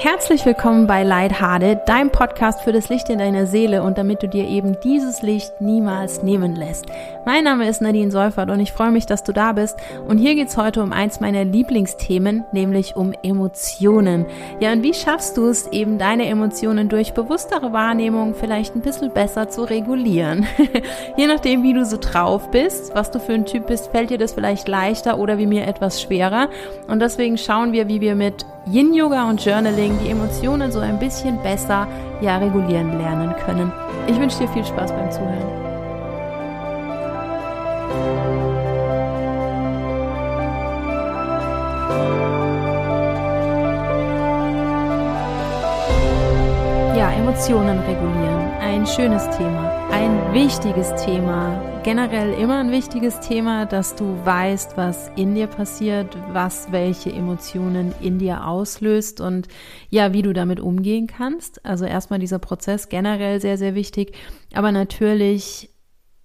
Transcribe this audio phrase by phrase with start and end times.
[0.00, 4.28] Herzlich willkommen bei Lighthearted, deinem Podcast für das Licht in deiner Seele und damit du
[4.28, 6.86] dir eben dieses Licht niemals nehmen lässt.
[7.26, 9.76] Mein Name ist Nadine Seufert und ich freue mich, dass du da bist.
[10.06, 14.24] Und hier geht's heute um eins meiner Lieblingsthemen, nämlich um Emotionen.
[14.60, 19.10] Ja, und wie schaffst du es eben, deine Emotionen durch bewusstere Wahrnehmung vielleicht ein bisschen
[19.12, 20.46] besser zu regulieren?
[21.16, 24.18] Je nachdem, wie du so drauf bist, was du für ein Typ bist, fällt dir
[24.18, 26.50] das vielleicht leichter oder wie mir etwas schwerer.
[26.86, 30.98] Und deswegen schauen wir, wie wir mit Yin Yoga und Journaling die Emotionen so ein
[30.98, 31.86] bisschen besser
[32.20, 33.72] ja regulieren lernen können.
[34.06, 35.68] Ich wünsche dir viel Spaß beim Zuhören.
[46.94, 48.52] Ja, Emotionen regulieren.
[48.60, 51.77] Ein schönes Thema, ein wichtiges Thema.
[51.88, 57.94] Generell immer ein wichtiges Thema, dass du weißt, was in dir passiert, was welche Emotionen
[58.02, 59.48] in dir auslöst und
[59.88, 61.64] ja, wie du damit umgehen kannst.
[61.64, 64.14] Also erstmal dieser Prozess generell sehr, sehr wichtig.
[64.52, 65.70] Aber natürlich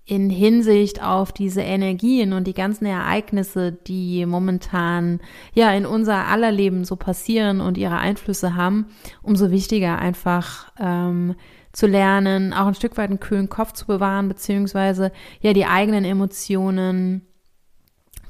[0.03, 5.21] in Hinsicht auf diese Energien und die ganzen Ereignisse, die momentan
[5.53, 8.87] ja in unser aller Leben so passieren und ihre Einflüsse haben,
[9.21, 11.35] umso wichtiger einfach ähm,
[11.73, 16.05] zu lernen, auch ein Stück weit einen kühlen Kopf zu bewahren, beziehungsweise ja die eigenen
[16.05, 17.27] Emotionen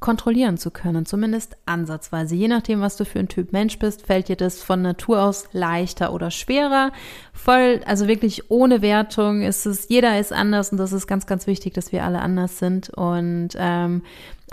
[0.04, 2.36] kontrollieren zu können, zumindest ansatzweise.
[2.36, 5.48] Je nachdem, was du für ein Typ Mensch bist, fällt dir das von Natur aus
[5.54, 6.92] leichter oder schwerer.
[7.32, 11.48] Voll, also wirklich ohne Wertung ist es, jeder ist anders und das ist ganz, ganz
[11.48, 14.02] wichtig, dass wir alle anders sind und ähm,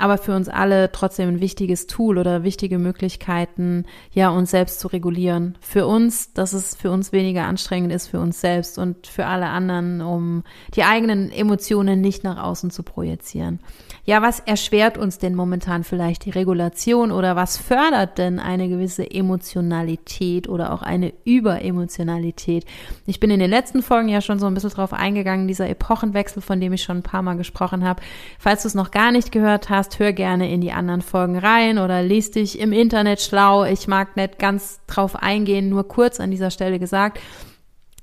[0.01, 4.89] aber für uns alle trotzdem ein wichtiges Tool oder wichtige Möglichkeiten, ja, uns selbst zu
[4.89, 5.59] regulieren.
[5.61, 9.47] Für uns, dass es für uns weniger anstrengend ist, für uns selbst und für alle
[9.47, 10.42] anderen, um
[10.75, 13.61] die eigenen Emotionen nicht nach außen zu projizieren.
[14.05, 19.09] Ja, was erschwert uns denn momentan vielleicht die Regulation oder was fördert denn eine gewisse
[19.09, 22.64] Emotionalität oder auch eine Überemotionalität?
[23.07, 26.41] Ich bin in den letzten Folgen ja schon so ein bisschen drauf eingegangen, dieser Epochenwechsel,
[26.42, 28.03] von dem ich schon ein paar Mal gesprochen habe.
[28.39, 31.78] Falls du es noch gar nicht gehört hast, hör gerne in die anderen Folgen rein
[31.78, 33.64] oder lies dich im Internet schlau.
[33.64, 37.20] Ich mag nicht ganz drauf eingehen, nur kurz an dieser Stelle gesagt.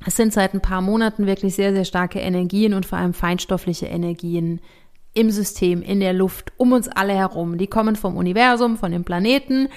[0.05, 3.87] Es sind seit ein paar Monaten wirklich sehr, sehr starke Energien und vor allem feinstoffliche
[3.87, 4.61] Energien
[5.13, 7.57] im System, in der Luft, um uns alle herum.
[7.57, 9.69] Die kommen vom Universum, von den Planeten.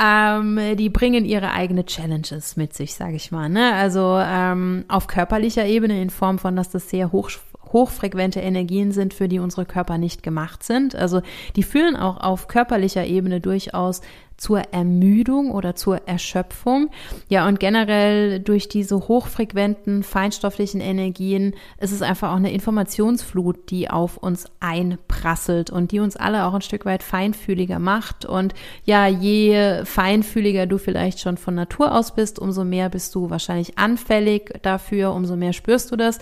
[0.00, 3.48] Ähm, die bringen ihre eigene Challenges mit sich, sage ich mal.
[3.48, 3.74] Ne?
[3.74, 7.30] Also ähm, auf körperlicher Ebene in Form von, dass das sehr hoch
[7.74, 10.94] hochfrequente Energien sind, für die unsere Körper nicht gemacht sind.
[10.94, 11.20] Also
[11.56, 14.00] die führen auch auf körperlicher Ebene durchaus
[14.36, 16.90] zur Ermüdung oder zur Erschöpfung.
[17.28, 23.90] Ja, und generell durch diese hochfrequenten, feinstofflichen Energien ist es einfach auch eine Informationsflut, die
[23.90, 28.24] auf uns einprasselt und die uns alle auch ein Stück weit feinfühliger macht.
[28.24, 28.54] Und
[28.84, 33.78] ja, je feinfühliger du vielleicht schon von Natur aus bist, umso mehr bist du wahrscheinlich
[33.78, 36.18] anfällig dafür, umso mehr spürst du das.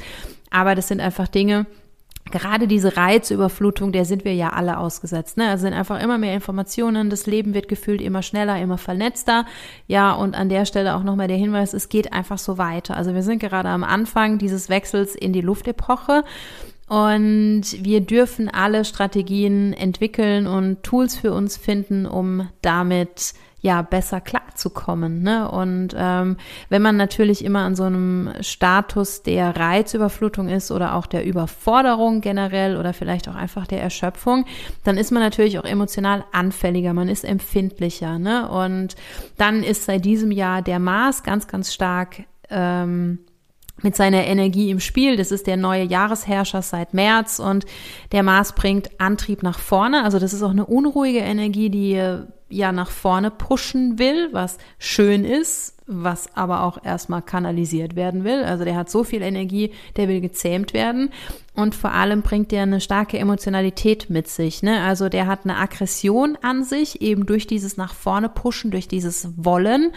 [0.53, 1.67] Aber das sind einfach Dinge,
[2.31, 5.37] gerade diese Reizüberflutung, der sind wir ja alle ausgesetzt.
[5.37, 5.49] Ne?
[5.49, 9.47] Also sind einfach immer mehr Informationen, das Leben wird gefühlt immer schneller, immer vernetzter.
[9.89, 12.97] Ja, und an der Stelle auch nochmal der Hinweis, es geht einfach so weiter.
[12.97, 16.23] Also wir sind gerade am Anfang dieses Wechsels in die Luftepoche.
[16.89, 23.33] Und wir dürfen alle Strategien entwickeln und Tools für uns finden, um damit
[23.63, 25.23] ja besser klarzukommen.
[25.23, 25.49] Ne?
[25.51, 26.37] Und ähm,
[26.69, 32.21] wenn man natürlich immer an so einem Status der Reizüberflutung ist oder auch der Überforderung
[32.21, 34.45] generell oder vielleicht auch einfach der Erschöpfung,
[34.83, 38.19] dann ist man natürlich auch emotional anfälliger, man ist empfindlicher.
[38.19, 38.49] Ne?
[38.49, 38.97] Und
[39.39, 43.21] dann ist seit diesem Jahr der Mars ganz, ganz stark ähm,
[43.81, 45.17] mit seiner Energie im Spiel.
[45.17, 47.65] Das ist der neue Jahresherrscher seit März und
[48.11, 50.03] der Mars bringt Antrieb nach vorne.
[50.03, 55.25] Also das ist auch eine unruhige Energie, die ja nach vorne pushen will, was schön
[55.25, 58.45] ist, was aber auch erstmal kanalisiert werden will.
[58.45, 61.11] Also der hat so viel Energie, der will gezähmt werden.
[61.55, 64.63] Und vor allem bringt der eine starke Emotionalität mit sich.
[64.63, 64.81] Ne?
[64.81, 69.29] Also der hat eine Aggression an sich, eben durch dieses nach vorne pushen, durch dieses
[69.37, 69.93] Wollen.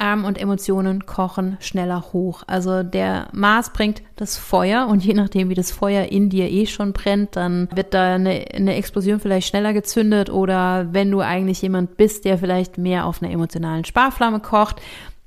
[0.00, 2.42] Ähm, und Emotionen kochen schneller hoch.
[2.46, 6.66] Also der Mars bringt das Feuer und je nachdem, wie das Feuer in dir eh
[6.66, 11.62] schon brennt, dann wird da eine, eine Explosion vielleicht schneller gezündet oder wenn du eigentlich
[11.62, 14.80] jemand bist, der vielleicht mehr auf einer emotionalen Sparflamme kocht,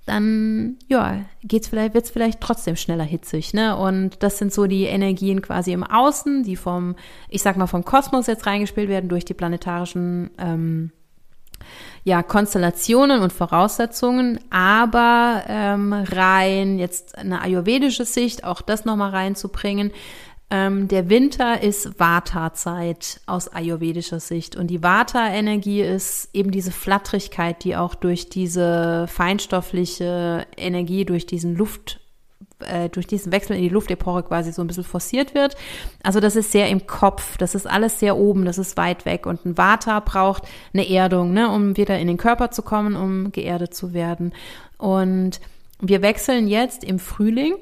[0.08, 3.76] dann ja, geht's vielleicht, wird's vielleicht trotzdem schneller hitzig, ne?
[3.76, 6.96] Und das sind so die Energien quasi im Außen, die vom,
[7.30, 10.92] ich sag mal, vom Kosmos jetzt reingespielt werden durch die planetarischen ähm,
[12.04, 19.92] ja, Konstellationen und Voraussetzungen, aber ähm, rein jetzt eine ayurvedische Sicht, auch das nochmal reinzubringen,
[20.50, 24.56] Ähm, der Winter ist Vata-Zeit aus ayurvedischer Sicht.
[24.56, 31.56] Und die Vata-Energie ist eben diese Flatterigkeit, die auch durch diese feinstoffliche Energie, durch diesen
[31.56, 32.00] Luft,
[32.60, 35.58] äh, durch diesen Wechsel in die Luftepore quasi so ein bisschen forciert wird.
[36.02, 39.26] Also das ist sehr im Kopf, das ist alles sehr oben, das ist weit weg.
[39.26, 43.34] Und ein Vata braucht eine Erdung, ne, um wieder in den Körper zu kommen, um
[43.34, 44.34] geerdet zu werden.
[44.78, 45.42] Und
[45.82, 47.56] wir wechseln jetzt im Frühling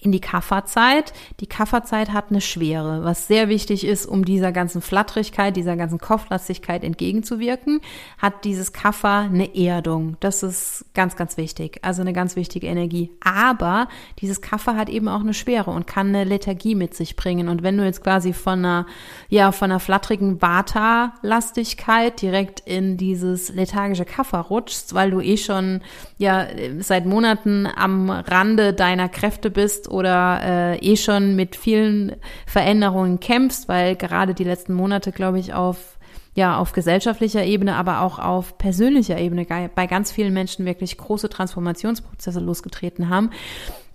[0.00, 1.12] in die Kafferzeit.
[1.40, 5.98] Die Kafferzeit hat eine Schwere, was sehr wichtig ist, um dieser ganzen Flatterigkeit, dieser ganzen
[5.98, 7.80] Kopflastigkeit entgegenzuwirken,
[8.18, 10.16] hat dieses Kaffer eine Erdung.
[10.20, 11.78] Das ist ganz, ganz wichtig.
[11.82, 13.10] Also eine ganz wichtige Energie.
[13.22, 13.88] Aber
[14.20, 17.48] dieses Kaffer hat eben auch eine Schwere und kann eine Lethargie mit sich bringen.
[17.48, 18.86] Und wenn du jetzt quasi von einer,
[19.28, 25.82] ja, von einer flatterigen Vata-Lastigkeit direkt in dieses lethargische Kaffer rutschst, weil du eh schon,
[26.18, 26.46] ja,
[26.78, 29.50] seit Monaten am Rande deiner Kräfte
[29.88, 32.16] oder äh, eh schon mit vielen
[32.46, 35.96] Veränderungen kämpfst, weil gerade die letzten Monate, glaube ich, auf
[36.36, 41.30] ja, auf gesellschaftlicher Ebene, aber auch auf persönlicher Ebene bei ganz vielen Menschen wirklich große
[41.30, 43.30] Transformationsprozesse losgetreten haben.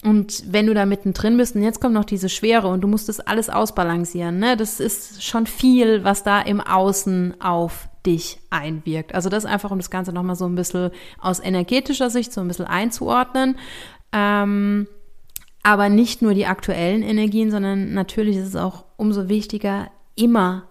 [0.04, 3.10] Und wenn du da mittendrin bist und jetzt kommt noch diese Schwere und du musst
[3.10, 9.14] das alles ausbalancieren, ne, das ist schon viel, was da im Außen auf dich einwirkt.
[9.14, 10.90] Also das einfach, um das Ganze nochmal so ein bisschen
[11.20, 13.58] aus energetischer Sicht so ein bisschen einzuordnen.
[14.12, 14.88] Ähm,
[15.64, 20.68] aber nicht nur die aktuellen Energien, sondern natürlich ist es auch umso wichtiger, immer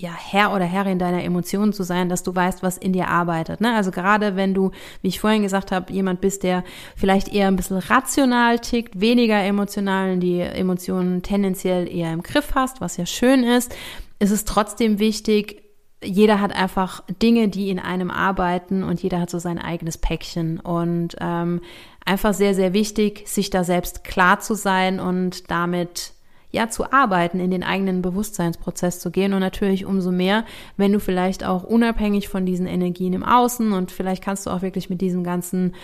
[0.00, 3.60] ja, Herr oder Herrin deiner Emotionen zu sein, dass du weißt, was in dir arbeitet.
[3.60, 3.74] Ne?
[3.74, 4.70] Also gerade wenn du,
[5.02, 6.64] wie ich vorhin gesagt habe, jemand bist, der
[6.96, 12.80] vielleicht eher ein bisschen rational tickt, weniger emotional, die Emotionen tendenziell eher im Griff hast,
[12.80, 13.74] was ja schön ist,
[14.20, 15.62] ist es trotzdem wichtig,
[16.02, 20.60] jeder hat einfach Dinge, die in einem arbeiten und jeder hat so sein eigenes Päckchen.
[20.60, 21.60] Und ähm,
[22.08, 26.12] einfach sehr, sehr wichtig, sich da selbst klar zu sein und damit
[26.50, 30.44] ja zu arbeiten, in den eigenen Bewusstseinsprozess zu gehen und natürlich umso mehr,
[30.78, 34.62] wenn du vielleicht auch unabhängig von diesen Energien im Außen und vielleicht kannst du auch
[34.62, 35.74] wirklich mit diesem ganzen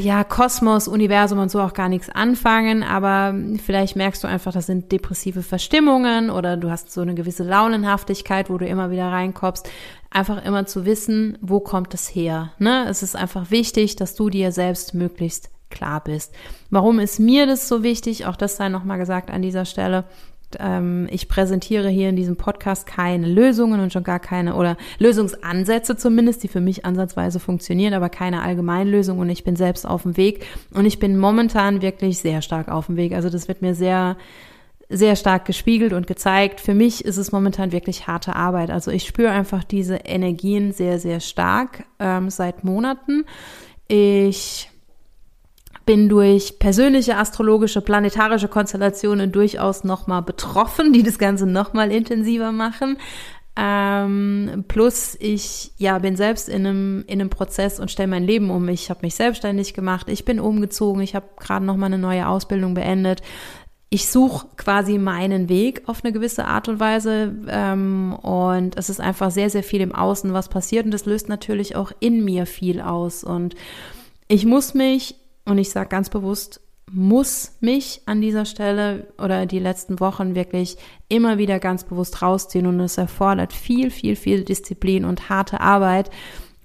[0.00, 4.64] ja, Kosmos, Universum und so auch gar nichts anfangen, aber vielleicht merkst du einfach, das
[4.64, 9.68] sind depressive Verstimmungen oder du hast so eine gewisse Launenhaftigkeit, wo du immer wieder reinkommst.
[10.10, 12.52] Einfach immer zu wissen, wo kommt es her.
[12.58, 12.86] Ne?
[12.88, 16.34] Es ist einfach wichtig, dass du dir selbst möglichst klar bist.
[16.70, 18.26] Warum ist mir das so wichtig?
[18.26, 20.04] Auch das sei nochmal gesagt an dieser Stelle.
[20.60, 25.96] Ähm, ich präsentiere hier in diesem Podcast keine Lösungen und schon gar keine oder Lösungsansätze
[25.96, 30.16] zumindest, die für mich ansatzweise funktionieren, aber keine Allgemeinlösung und ich bin selbst auf dem
[30.16, 33.12] Weg und ich bin momentan wirklich sehr stark auf dem Weg.
[33.12, 34.16] Also das wird mir sehr
[34.88, 36.60] sehr stark gespiegelt und gezeigt.
[36.60, 38.70] Für mich ist es momentan wirklich harte Arbeit.
[38.70, 43.24] Also ich spüre einfach diese Energien sehr, sehr stark ähm, seit Monaten.
[43.88, 44.70] Ich
[45.86, 52.98] bin durch persönliche astrologische, planetarische Konstellationen durchaus nochmal betroffen, die das Ganze nochmal intensiver machen.
[53.58, 58.50] Ähm, plus ich ja bin selbst in einem in einem Prozess und stelle mein Leben
[58.50, 58.68] um.
[58.68, 62.28] Ich habe mich selbstständig gemacht, ich bin umgezogen, ich habe gerade noch mal eine neue
[62.28, 63.22] Ausbildung beendet.
[63.88, 69.00] Ich suche quasi meinen Weg auf eine gewisse Art und Weise ähm, und es ist
[69.00, 72.46] einfach sehr sehr viel im Außen, was passiert und das löst natürlich auch in mir
[72.46, 73.22] viel aus.
[73.22, 73.54] Und
[74.26, 76.60] ich muss mich und ich sage ganz bewusst,
[76.90, 80.76] muss mich an dieser Stelle oder die letzten Wochen wirklich
[81.08, 86.10] immer wieder ganz bewusst rausziehen und es erfordert viel, viel, viel Disziplin und harte Arbeit,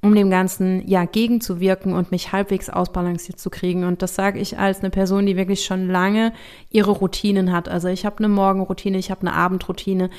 [0.01, 3.83] um dem Ganzen ja gegenzuwirken und mich halbwegs ausbalanciert zu kriegen.
[3.83, 6.33] Und das sage ich als eine Person, die wirklich schon lange
[6.71, 7.69] ihre Routinen hat.
[7.69, 10.09] Also ich habe eine Morgenroutine, ich habe eine Abendroutine,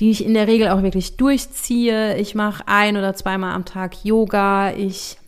[0.00, 2.16] die ich in der Regel auch wirklich durchziehe.
[2.16, 4.72] Ich mache ein oder zweimal am Tag Yoga.
[4.72, 5.18] Ich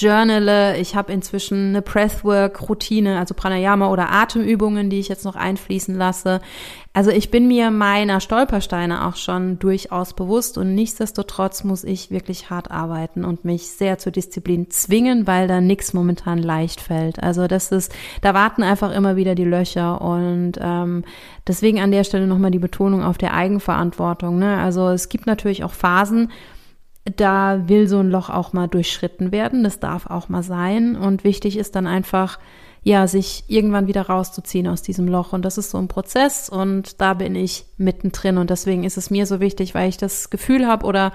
[0.00, 0.78] journale.
[0.78, 6.40] Ich habe inzwischen eine Breathwork-Routine, also Pranayama oder Atemübungen, die ich jetzt noch einfließen lasse.
[6.96, 12.48] Also ich bin mir meiner Stolpersteine auch schon durchaus bewusst und nichtsdestotrotz muss ich wirklich
[12.48, 17.22] hart arbeiten und mich sehr zur Disziplin zwingen, weil da nichts momentan leicht fällt.
[17.22, 21.04] Also das ist, da warten einfach immer wieder die Löcher und ähm,
[21.46, 24.38] deswegen an der Stelle nochmal die Betonung auf der Eigenverantwortung.
[24.38, 24.56] Ne?
[24.56, 26.30] Also es gibt natürlich auch Phasen,
[27.14, 29.62] da will so ein Loch auch mal durchschritten werden.
[29.62, 30.96] Das darf auch mal sein.
[30.96, 32.38] Und wichtig ist dann einfach,
[32.82, 35.32] ja, sich irgendwann wieder rauszuziehen aus diesem Loch.
[35.32, 38.38] Und das ist so ein Prozess und da bin ich mittendrin.
[38.38, 41.12] Und deswegen ist es mir so wichtig, weil ich das Gefühl habe oder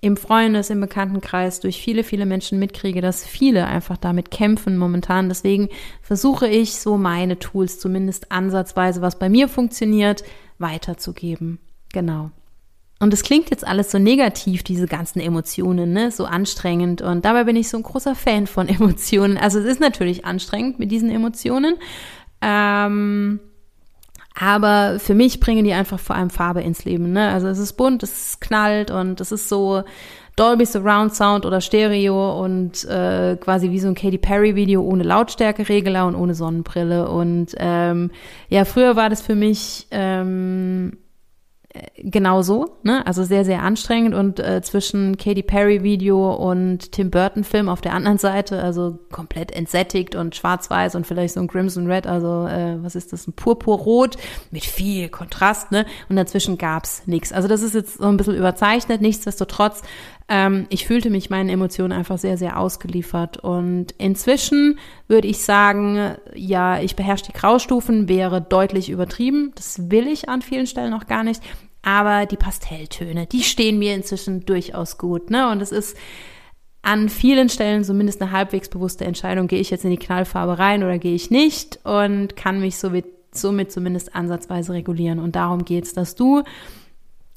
[0.00, 5.28] im Freundes-, im Bekanntenkreis durch viele, viele Menschen mitkriege, dass viele einfach damit kämpfen momentan.
[5.28, 5.68] Deswegen
[6.02, 10.22] versuche ich so meine Tools zumindest ansatzweise, was bei mir funktioniert,
[10.58, 11.58] weiterzugeben.
[11.92, 12.30] Genau.
[13.00, 16.10] Und es klingt jetzt alles so negativ, diese ganzen Emotionen, ne?
[16.10, 17.00] so anstrengend.
[17.00, 19.38] Und dabei bin ich so ein großer Fan von Emotionen.
[19.38, 21.76] Also es ist natürlich anstrengend mit diesen Emotionen.
[22.40, 23.40] Ähm,
[24.34, 27.12] Aber für mich bringen die einfach vor allem Farbe ins Leben.
[27.12, 27.28] Ne?
[27.28, 29.82] Also es ist bunt, es knallt und es ist so
[30.36, 35.02] Dolby Surround Sound oder Stereo und äh, quasi wie so ein Katy Perry Video ohne
[35.02, 37.08] Lautstärkeregler und ohne Sonnenbrille.
[37.08, 38.12] Und ähm,
[38.48, 40.96] ja, früher war das für mich ähm,
[42.02, 43.06] genau so, ne?
[43.06, 47.80] Also sehr, sehr anstrengend und äh, zwischen Katy Perry Video und Tim Burton Film auf
[47.80, 52.46] der anderen Seite, also komplett entsättigt und schwarz-weiß und vielleicht so ein Crimson Red, also
[52.46, 54.16] äh, was ist das, ein Purpurrot
[54.50, 55.86] mit viel Kontrast, ne?
[56.08, 57.32] Und dazwischen gab's nichts.
[57.32, 59.82] Also das ist jetzt so ein bisschen überzeichnet, nichtsdestotrotz,
[60.28, 64.78] ähm, ich fühlte mich meinen Emotionen einfach sehr, sehr ausgeliefert und inzwischen
[65.08, 69.52] würde ich sagen, ja, ich beherrsche die Graustufen, wäre deutlich übertrieben.
[69.54, 71.42] Das will ich an vielen Stellen noch gar nicht.
[71.88, 75.30] Aber die Pastelltöne, die stehen mir inzwischen durchaus gut.
[75.30, 75.50] Ne?
[75.50, 75.96] Und es ist
[76.82, 80.82] an vielen Stellen zumindest eine halbwegs bewusste Entscheidung, gehe ich jetzt in die Knallfarbe rein
[80.82, 85.18] oder gehe ich nicht und kann mich somit, somit zumindest ansatzweise regulieren.
[85.18, 86.42] Und darum geht es, dass du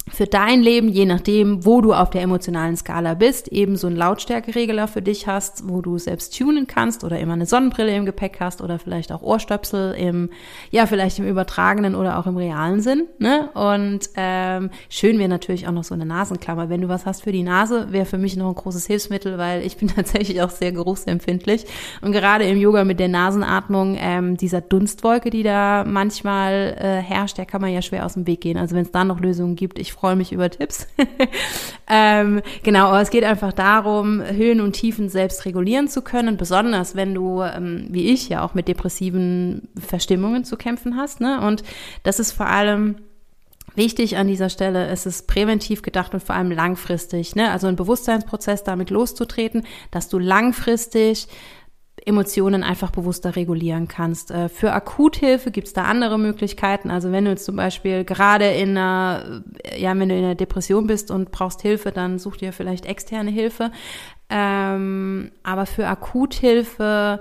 [0.08, 3.96] für dein Leben, je nachdem, wo du auf der emotionalen Skala bist, eben so einen
[3.96, 8.38] Lautstärkeregler für dich hast, wo du selbst tunen kannst oder immer eine Sonnenbrille im Gepäck
[8.40, 10.30] hast oder vielleicht auch Ohrstöpsel im,
[10.70, 13.06] ja, vielleicht im übertragenen oder auch im realen Sinn.
[13.18, 13.48] Ne?
[13.54, 16.68] Und ähm, schön wäre natürlich auch noch so eine Nasenklammer.
[16.68, 19.64] Wenn du was hast für die Nase, wäre für mich noch ein großes Hilfsmittel, weil
[19.64, 21.64] ich bin tatsächlich auch sehr geruchsempfindlich.
[22.00, 27.38] Und gerade im Yoga mit der Nasenatmung, ähm, dieser Dunstwolke, die da manchmal äh, herrscht,
[27.38, 28.58] der kann man ja schwer aus dem Weg gehen.
[28.58, 30.86] Also wenn es da noch Lösungen gibt, ich freue mich über Tipps.
[31.88, 36.96] ähm, genau, aber es geht einfach darum, Höhen und Tiefen selbst regulieren zu können, besonders
[36.96, 41.20] wenn du, ähm, wie ich, ja auch mit depressiven Verstimmungen zu kämpfen hast.
[41.20, 41.40] Ne?
[41.40, 41.62] Und
[42.02, 42.96] das ist vor allem
[43.74, 47.50] Wichtig an dieser Stelle ist es präventiv gedacht und vor allem langfristig, ne?
[47.50, 51.26] Also ein Bewusstseinsprozess damit loszutreten, dass du langfristig
[52.04, 54.30] Emotionen einfach bewusster regulieren kannst.
[54.30, 56.90] Äh, für Akuthilfe gibt es da andere Möglichkeiten.
[56.90, 59.42] Also wenn du jetzt zum Beispiel gerade in einer,
[59.76, 63.30] ja, wenn du in einer Depression bist und brauchst Hilfe, dann such dir vielleicht externe
[63.30, 63.70] Hilfe.
[64.28, 67.20] Ähm, aber für Akuthilfe,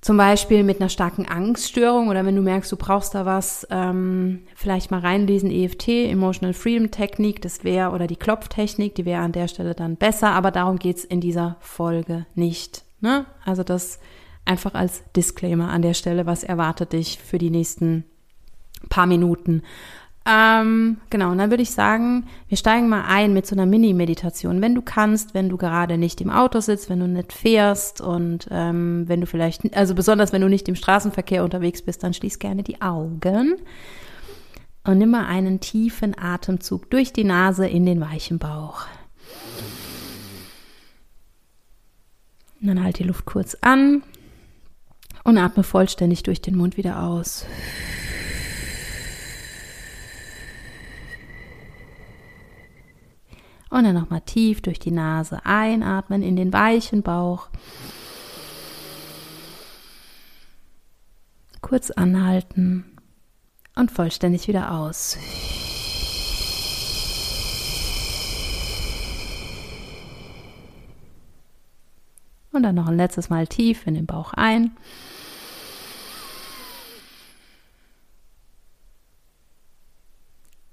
[0.00, 4.40] zum Beispiel mit einer starken Angststörung oder wenn du merkst, du brauchst da was, ähm,
[4.54, 9.32] vielleicht mal reinlesen, EFT, Emotional Freedom Technik, das wäre, oder die Klopftechnik, die wäre an
[9.32, 12.84] der Stelle dann besser, aber darum geht's in dieser Folge nicht.
[13.00, 13.26] Ne?
[13.44, 13.98] Also das
[14.44, 18.04] einfach als Disclaimer an der Stelle, was erwartet dich für die nächsten
[18.88, 19.62] paar Minuten.
[20.26, 24.60] Ähm, genau, und dann würde ich sagen, wir steigen mal ein mit so einer Mini-Meditation.
[24.60, 28.46] Wenn du kannst, wenn du gerade nicht im Auto sitzt, wenn du nicht fährst und
[28.50, 32.38] ähm, wenn du vielleicht, also besonders wenn du nicht im Straßenverkehr unterwegs bist, dann schließ
[32.38, 33.56] gerne die Augen
[34.84, 38.86] und nimm mal einen tiefen Atemzug durch die Nase in den weichen Bauch.
[42.60, 44.02] Und dann halt die Luft kurz an
[45.24, 47.46] und atme vollständig durch den Mund wieder aus.
[53.70, 57.48] Und dann nochmal tief durch die Nase einatmen in den weichen Bauch.
[61.60, 62.96] Kurz anhalten
[63.76, 65.16] und vollständig wieder aus.
[72.52, 74.72] Und dann noch ein letztes Mal tief in den Bauch ein.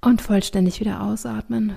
[0.02, 1.76] Und vollständig wieder ausatmen.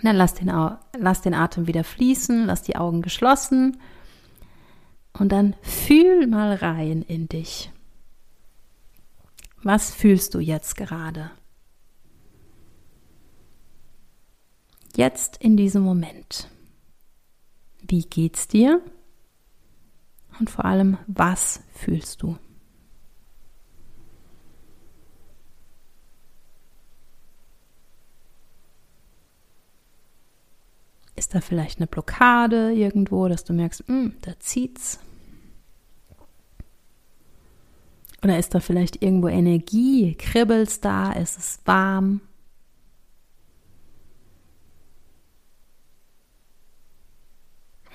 [0.00, 0.50] Und dann lass den,
[0.98, 3.76] lass den Atem wieder fließen, lass die Augen geschlossen
[5.12, 7.70] und dann fühl mal rein in dich.
[9.62, 11.30] Was fühlst du jetzt gerade?
[15.00, 16.46] Jetzt in diesem Moment.
[17.80, 18.82] Wie geht's dir?
[20.38, 22.36] Und vor allem, was fühlst du?
[31.16, 35.00] Ist da vielleicht eine Blockade irgendwo, dass du merkst, hm, da zieht's?
[38.22, 40.14] Oder ist da vielleicht irgendwo Energie?
[40.16, 41.12] Kribbelt's da?
[41.12, 42.20] Ist es warm?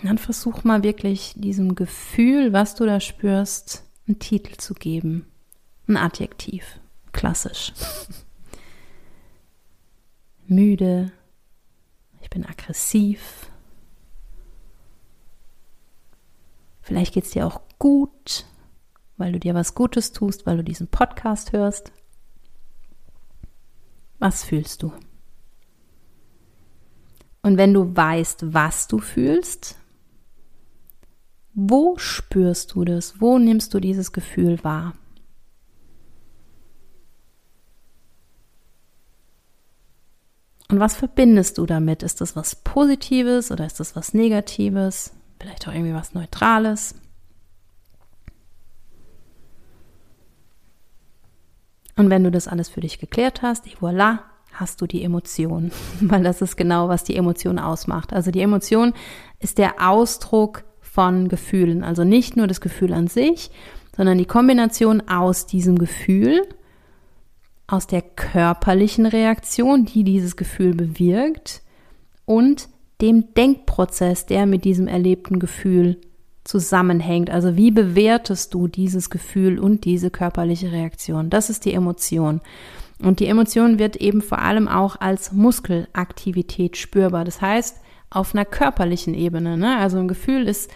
[0.05, 5.25] Dann versuch mal wirklich diesem Gefühl, was du da spürst, einen Titel zu geben.
[5.87, 6.79] Ein Adjektiv.
[7.11, 7.73] Klassisch.
[10.47, 11.11] Müde.
[12.21, 13.49] Ich bin aggressiv.
[16.81, 18.45] Vielleicht geht es dir auch gut,
[19.17, 21.91] weil du dir was Gutes tust, weil du diesen Podcast hörst.
[24.19, 24.93] Was fühlst du?
[27.41, 29.77] Und wenn du weißt, was du fühlst,
[31.57, 33.21] Wo spürst du das?
[33.21, 34.93] Wo nimmst du dieses Gefühl wahr?
[40.69, 42.03] Und was verbindest du damit?
[42.03, 45.13] Ist das was Positives oder ist das was Negatives?
[45.39, 46.95] Vielleicht auch irgendwie was Neutrales?
[51.95, 54.19] Und wenn du das alles für dich geklärt hast, voilà,
[54.51, 55.71] hast du die Emotion,
[56.01, 58.11] weil das ist genau, was die Emotion ausmacht.
[58.11, 58.93] Also die Emotion
[59.39, 60.64] ist der Ausdruck
[60.95, 63.51] von Gefühlen, also nicht nur das Gefühl an sich,
[63.97, 66.41] sondern die Kombination aus diesem Gefühl,
[67.67, 71.61] aus der körperlichen Reaktion, die dieses Gefühl bewirkt
[72.23, 72.69] und
[73.01, 75.99] dem Denkprozess, der mit diesem erlebten Gefühl
[76.45, 77.29] zusammenhängt.
[77.29, 81.29] Also wie bewertest du dieses Gefühl und diese körperliche Reaktion?
[81.29, 82.39] Das ist die Emotion.
[83.03, 87.25] Und die Emotion wird eben vor allem auch als Muskelaktivität spürbar.
[87.25, 89.57] Das heißt, auf einer körperlichen Ebene.
[89.57, 89.77] Ne?
[89.77, 90.71] Also ein Gefühl ist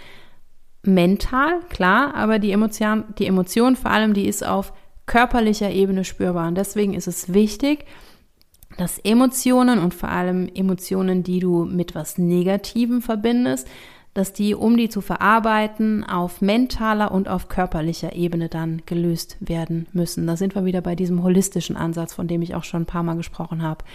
[0.84, 4.74] mental, klar, aber die Emotion, die Emotion vor allem, die ist auf
[5.06, 6.48] körperlicher Ebene spürbar.
[6.48, 7.86] Und deswegen ist es wichtig,
[8.78, 13.68] dass Emotionen und vor allem Emotionen, die du mit was Negativem verbindest,
[14.14, 19.88] dass die, um die zu verarbeiten, auf mentaler und auf körperlicher Ebene dann gelöst werden
[19.94, 20.28] müssen.
[20.28, 23.04] Da sind wir wieder bei diesem holistischen Ansatz, von dem ich auch schon ein paar
[23.04, 23.86] Mal gesprochen habe.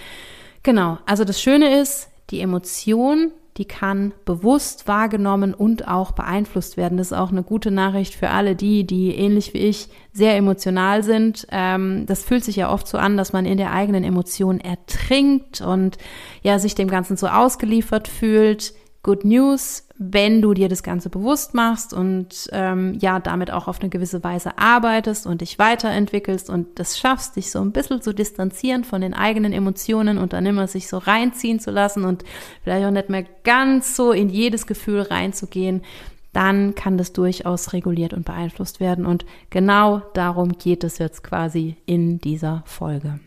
[0.62, 6.98] Genau, also das Schöne ist, die Emotion, die kann bewusst wahrgenommen und auch beeinflusst werden.
[6.98, 11.04] Das ist auch eine gute Nachricht für alle die, die ähnlich wie ich sehr emotional
[11.04, 11.46] sind.
[11.50, 15.60] Ähm, das fühlt sich ja oft so an, dass man in der eigenen Emotion ertrinkt
[15.60, 15.98] und
[16.42, 18.74] ja sich dem Ganzen so ausgeliefert fühlt.
[19.04, 23.80] Good News, wenn du dir das Ganze bewusst machst und ähm, ja, damit auch auf
[23.80, 28.12] eine gewisse Weise arbeitest und dich weiterentwickelst und das schaffst, dich so ein bisschen zu
[28.12, 32.24] distanzieren von den eigenen Emotionen und dann immer sich so reinziehen zu lassen und
[32.64, 35.82] vielleicht auch nicht mehr ganz so in jedes Gefühl reinzugehen,
[36.32, 39.06] dann kann das durchaus reguliert und beeinflusst werden.
[39.06, 43.20] Und genau darum geht es jetzt quasi in dieser Folge.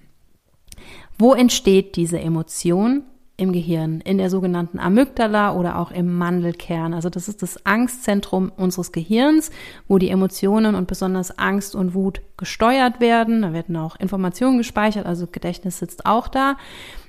[1.17, 3.03] Wo entsteht diese Emotion?
[3.39, 6.95] Im Gehirn, in der sogenannten Amygdala oder auch im Mandelkern.
[6.95, 9.51] Also das ist das Angstzentrum unseres Gehirns,
[9.87, 13.43] wo die Emotionen und besonders Angst und Wut gesteuert werden.
[13.43, 16.57] Da werden auch Informationen gespeichert, also Gedächtnis sitzt auch da.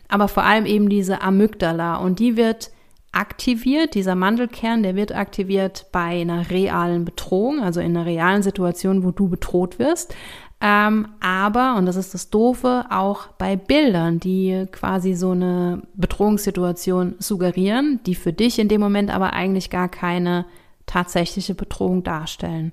[0.09, 2.71] Aber vor allem eben diese Amygdala und die wird
[3.13, 9.03] aktiviert, dieser Mandelkern, der wird aktiviert bei einer realen Bedrohung, also in einer realen Situation,
[9.03, 10.15] wo du bedroht wirst.
[10.61, 17.15] Ähm, aber, und das ist das Doofe, auch bei Bildern, die quasi so eine Bedrohungssituation
[17.21, 20.47] suggerieren, die für dich in dem Moment aber eigentlich gar keine
[20.87, 22.73] tatsächliche Bedrohung darstellen.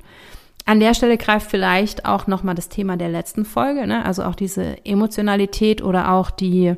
[0.65, 4.03] An der Stelle greift vielleicht auch nochmal das Thema der letzten Folge, ne?
[4.03, 6.75] also auch diese Emotionalität oder auch die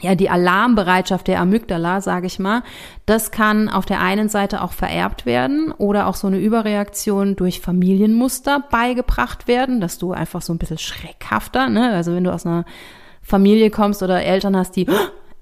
[0.00, 2.62] ja, die Alarmbereitschaft der Amygdala, sage ich mal,
[3.04, 7.60] das kann auf der einen Seite auch vererbt werden oder auch so eine Überreaktion durch
[7.60, 11.92] Familienmuster beigebracht werden, dass du einfach so ein bisschen schreckhafter, ne?
[11.92, 12.64] Also wenn du aus einer
[13.22, 14.86] Familie kommst oder Eltern hast, die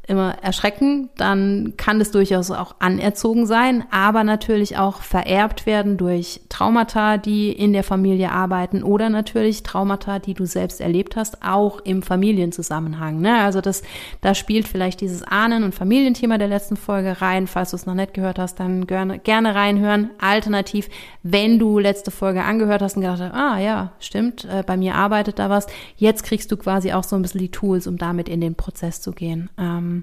[0.07, 6.41] immer erschrecken, dann kann das durchaus auch anerzogen sein, aber natürlich auch vererbt werden durch
[6.49, 11.81] Traumata, die in der Familie arbeiten oder natürlich Traumata, die du selbst erlebt hast, auch
[11.81, 13.21] im Familienzusammenhang.
[13.21, 13.39] Ne?
[13.39, 13.83] Also das,
[14.21, 17.47] da spielt vielleicht dieses Ahnen- und Familienthema der letzten Folge rein.
[17.47, 20.11] Falls du es noch nicht gehört hast, dann gerne, gerne reinhören.
[20.19, 20.89] Alternativ,
[21.23, 24.97] wenn du letzte Folge angehört hast und gedacht hast, ah ja, stimmt, äh, bei mir
[24.97, 28.29] arbeitet da was, jetzt kriegst du quasi auch so ein bisschen die Tools, um damit
[28.29, 29.51] in den Prozess zu gehen.
[29.57, 30.00] Ähm,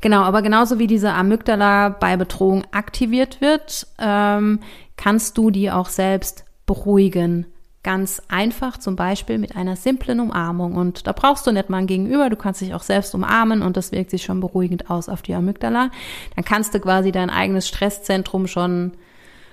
[0.00, 4.60] Genau, aber genauso wie diese Amygdala bei Bedrohung aktiviert wird, ähm,
[4.96, 7.46] kannst du die auch selbst beruhigen.
[7.82, 10.74] Ganz einfach, zum Beispiel mit einer simplen Umarmung.
[10.74, 13.76] Und da brauchst du nicht mal ein Gegenüber, du kannst dich auch selbst umarmen und
[13.76, 15.90] das wirkt sich schon beruhigend aus auf die Amygdala.
[16.34, 18.92] Dann kannst du quasi dein eigenes Stresszentrum schon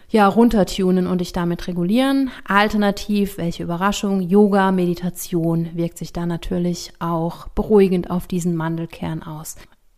[0.09, 2.31] ja, runtertunen und dich damit regulieren.
[2.47, 9.55] Alternativ, welche Überraschung, Yoga, Meditation wirkt sich da natürlich auch beruhigend auf diesen Mandelkern aus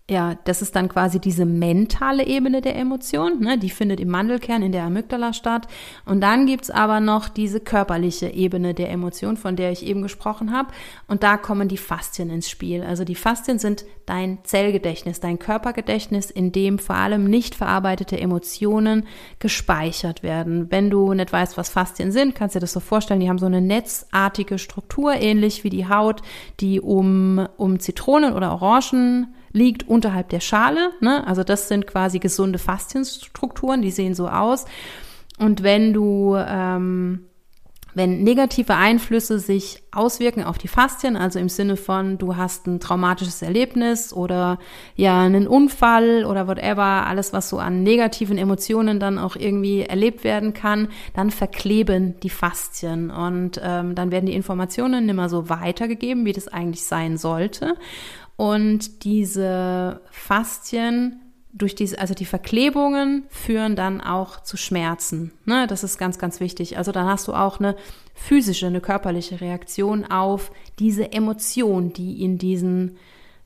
[0.07, 3.57] ja, das ist dann quasi diese mentale Ebene der Emotion, ne?
[3.57, 5.67] die findet im Mandelkern in der Amygdala statt.
[6.05, 10.51] Und dann gibt's aber noch diese körperliche Ebene der Emotion, von der ich eben gesprochen
[10.55, 10.69] habe.
[11.07, 12.83] Und da kommen die Faszien ins Spiel.
[12.83, 19.07] Also die Faszien sind dein Zellgedächtnis, dein Körpergedächtnis, in dem vor allem nicht verarbeitete Emotionen
[19.39, 20.69] gespeichert werden.
[20.69, 23.39] Wenn du nicht weißt, was Faszien sind, kannst du dir das so vorstellen, die haben
[23.39, 26.21] so eine netzartige Struktur, ähnlich wie die Haut,
[26.59, 30.91] die um, um Zitronen oder Orangen liegt unterhalb der Schale.
[30.99, 31.25] Ne?
[31.25, 34.65] Also das sind quasi gesunde Faszienstrukturen, die sehen so aus.
[35.39, 37.27] Und wenn du ähm,
[37.95, 42.81] wenn negative Einflüsse sich auswirken auf die Faszien, also im Sinne von du hast ein
[42.81, 44.59] traumatisches Erlebnis oder
[44.97, 50.25] ja einen Unfall oder whatever, alles was so an negativen Emotionen dann auch irgendwie erlebt
[50.25, 56.25] werden kann, dann verkleben die Faszien und ähm, dann werden die Informationen nimmer so weitergegeben,
[56.25, 57.75] wie das eigentlich sein sollte.
[58.37, 61.21] Und diese Faszien
[61.55, 65.31] durch diese, also die Verklebungen führen dann auch zu Schmerzen.
[65.45, 65.67] Ne?
[65.67, 66.77] Das ist ganz, ganz wichtig.
[66.77, 67.77] Also dann hast du auch eine
[68.13, 72.97] physische, eine körperliche Reaktion auf diese Emotion, die in diesen,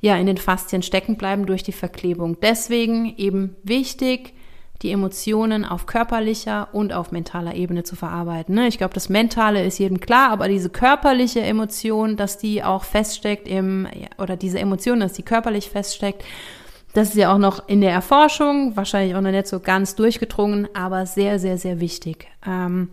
[0.02, 2.40] ja, in den Faszien stecken bleiben durch die Verklebung.
[2.42, 4.34] Deswegen eben wichtig,
[4.82, 8.56] die Emotionen auf körperlicher und auf mentaler Ebene zu verarbeiten.
[8.56, 8.68] Ne?
[8.68, 13.48] Ich glaube, das Mentale ist jedem klar, aber diese körperliche Emotion, dass die auch feststeckt
[13.48, 13.88] im,
[14.18, 16.24] oder diese Emotion, dass die körperlich feststeckt,
[16.94, 20.68] das ist ja auch noch in der Erforschung, wahrscheinlich auch noch nicht so ganz durchgedrungen,
[20.74, 22.28] aber sehr, sehr, sehr wichtig.
[22.48, 22.90] Ähm,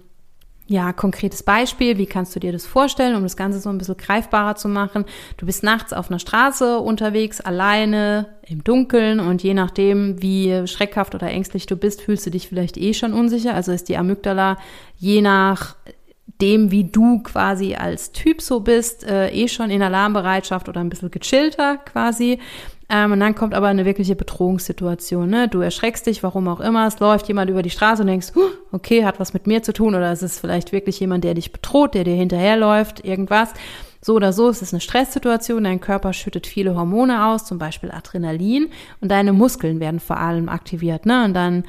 [0.68, 3.96] ja, konkretes Beispiel, wie kannst du dir das vorstellen, um das Ganze so ein bisschen
[3.96, 5.05] greifbarer zu machen?
[5.37, 11.14] Du bist nachts auf einer Straße unterwegs, alleine, im Dunkeln und je nachdem, wie schreckhaft
[11.14, 13.55] oder ängstlich du bist, fühlst du dich vielleicht eh schon unsicher.
[13.55, 14.57] Also ist die Amygdala
[14.96, 15.76] je nach
[16.40, 20.88] dem, wie du quasi als Typ so bist, äh, eh schon in Alarmbereitschaft oder ein
[20.88, 22.40] bisschen gechillter quasi.
[22.88, 25.29] Ähm, und dann kommt aber eine wirkliche Bedrohungssituation.
[25.29, 25.49] Ne?
[25.49, 26.87] Du erschreckst dich, warum auch immer.
[26.87, 28.29] Es läuft jemand über die Straße und denkst,
[28.72, 31.53] okay, hat was mit mir zu tun oder es ist vielleicht wirklich jemand, der dich
[31.53, 33.55] bedroht, der dir hinterherläuft, irgendwas.
[34.01, 37.90] So oder so, es ist eine Stresssituation, dein Körper schüttet viele Hormone aus, zum Beispiel
[37.90, 38.68] Adrenalin,
[39.01, 41.07] und deine Muskeln werden vor allem aktiviert.
[41.07, 41.25] Ne?
[41.25, 41.64] Und dann,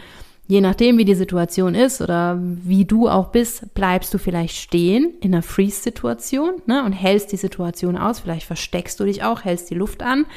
[0.48, 5.16] je nachdem, wie die Situation ist oder wie du auch bist, bleibst du vielleicht stehen
[5.22, 6.84] in einer Freeze-Situation ne?
[6.84, 8.20] und hältst die Situation aus.
[8.20, 10.28] Vielleicht versteckst du dich auch, hältst die Luft an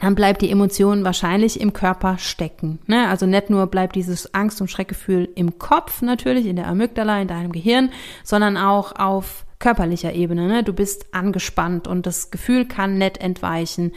[0.00, 2.80] dann bleibt die Emotion wahrscheinlich im Körper stecken.
[2.86, 3.08] Ne?
[3.08, 7.28] Also nicht nur bleibt dieses Angst- und Schreckgefühl im Kopf natürlich, in der Amygdala, in
[7.28, 7.90] deinem Gehirn,
[8.22, 10.48] sondern auch auf körperlicher Ebene.
[10.48, 10.62] Ne?
[10.62, 13.92] Du bist angespannt und das Gefühl kann nicht entweichen.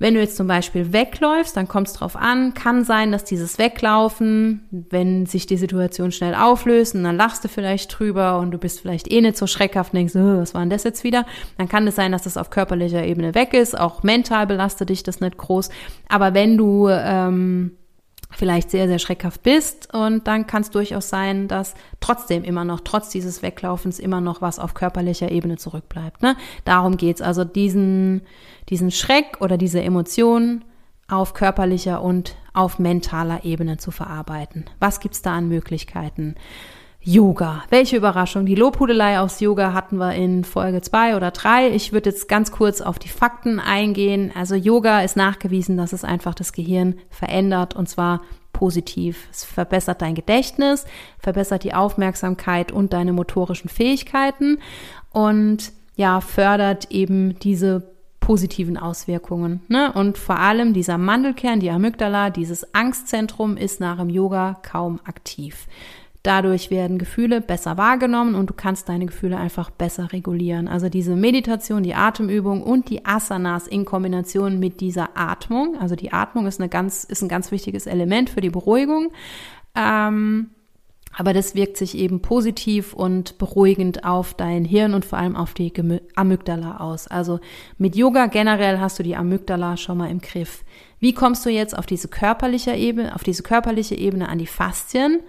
[0.00, 3.58] Wenn du jetzt zum Beispiel wegläufst, dann kommt es drauf an, kann sein, dass dieses
[3.58, 8.58] Weglaufen, wenn sich die Situation schnell auflöst, und dann lachst du vielleicht drüber und du
[8.58, 11.26] bist vielleicht eh nicht so schreckhaft und denkst, oh, was war denn das jetzt wieder?
[11.56, 13.78] Dann kann es sein, dass das auf körperlicher Ebene weg ist.
[13.78, 15.68] Auch mental belastet dich das nicht groß.
[16.08, 17.77] Aber wenn du ähm,
[18.30, 19.92] vielleicht sehr, sehr schreckhaft bist.
[19.92, 24.42] Und dann kann es durchaus sein, dass trotzdem immer noch, trotz dieses Weglaufens, immer noch
[24.42, 26.22] was auf körperlicher Ebene zurückbleibt.
[26.22, 26.36] Ne?
[26.64, 28.22] Darum geht's also, diesen,
[28.68, 30.64] diesen Schreck oder diese Emotionen
[31.08, 34.66] auf körperlicher und auf mentaler Ebene zu verarbeiten.
[34.78, 36.34] Was gibt's da an Möglichkeiten?
[37.00, 37.64] Yoga.
[37.70, 38.44] Welche Überraschung.
[38.44, 41.70] Die Lobhudelei aus Yoga hatten wir in Folge zwei oder drei.
[41.70, 44.32] Ich würde jetzt ganz kurz auf die Fakten eingehen.
[44.34, 49.28] Also Yoga ist nachgewiesen, dass es einfach das Gehirn verändert und zwar positiv.
[49.30, 50.84] Es verbessert dein Gedächtnis,
[51.18, 54.58] verbessert die Aufmerksamkeit und deine motorischen Fähigkeiten
[55.10, 59.62] und ja, fördert eben diese positiven Auswirkungen.
[59.68, 59.92] Ne?
[59.92, 65.66] Und vor allem dieser Mandelkern, die Amygdala, dieses Angstzentrum ist nach dem Yoga kaum aktiv.
[66.22, 70.66] Dadurch werden Gefühle besser wahrgenommen und du kannst deine Gefühle einfach besser regulieren.
[70.66, 75.76] Also diese Meditation, die Atemübung und die Asanas in Kombination mit dieser Atmung.
[75.80, 79.12] Also die Atmung ist, eine ganz, ist ein ganz wichtiges Element für die Beruhigung.
[79.76, 80.50] Ähm,
[81.16, 85.54] aber das wirkt sich eben positiv und beruhigend auf dein Hirn und vor allem auf
[85.54, 85.72] die
[86.14, 87.08] Amygdala aus.
[87.08, 87.40] Also
[87.78, 90.64] mit Yoga generell hast du die Amygdala schon mal im Griff.
[90.98, 95.20] Wie kommst du jetzt auf diese körperliche Ebene, auf diese körperliche Ebene an die Faszien?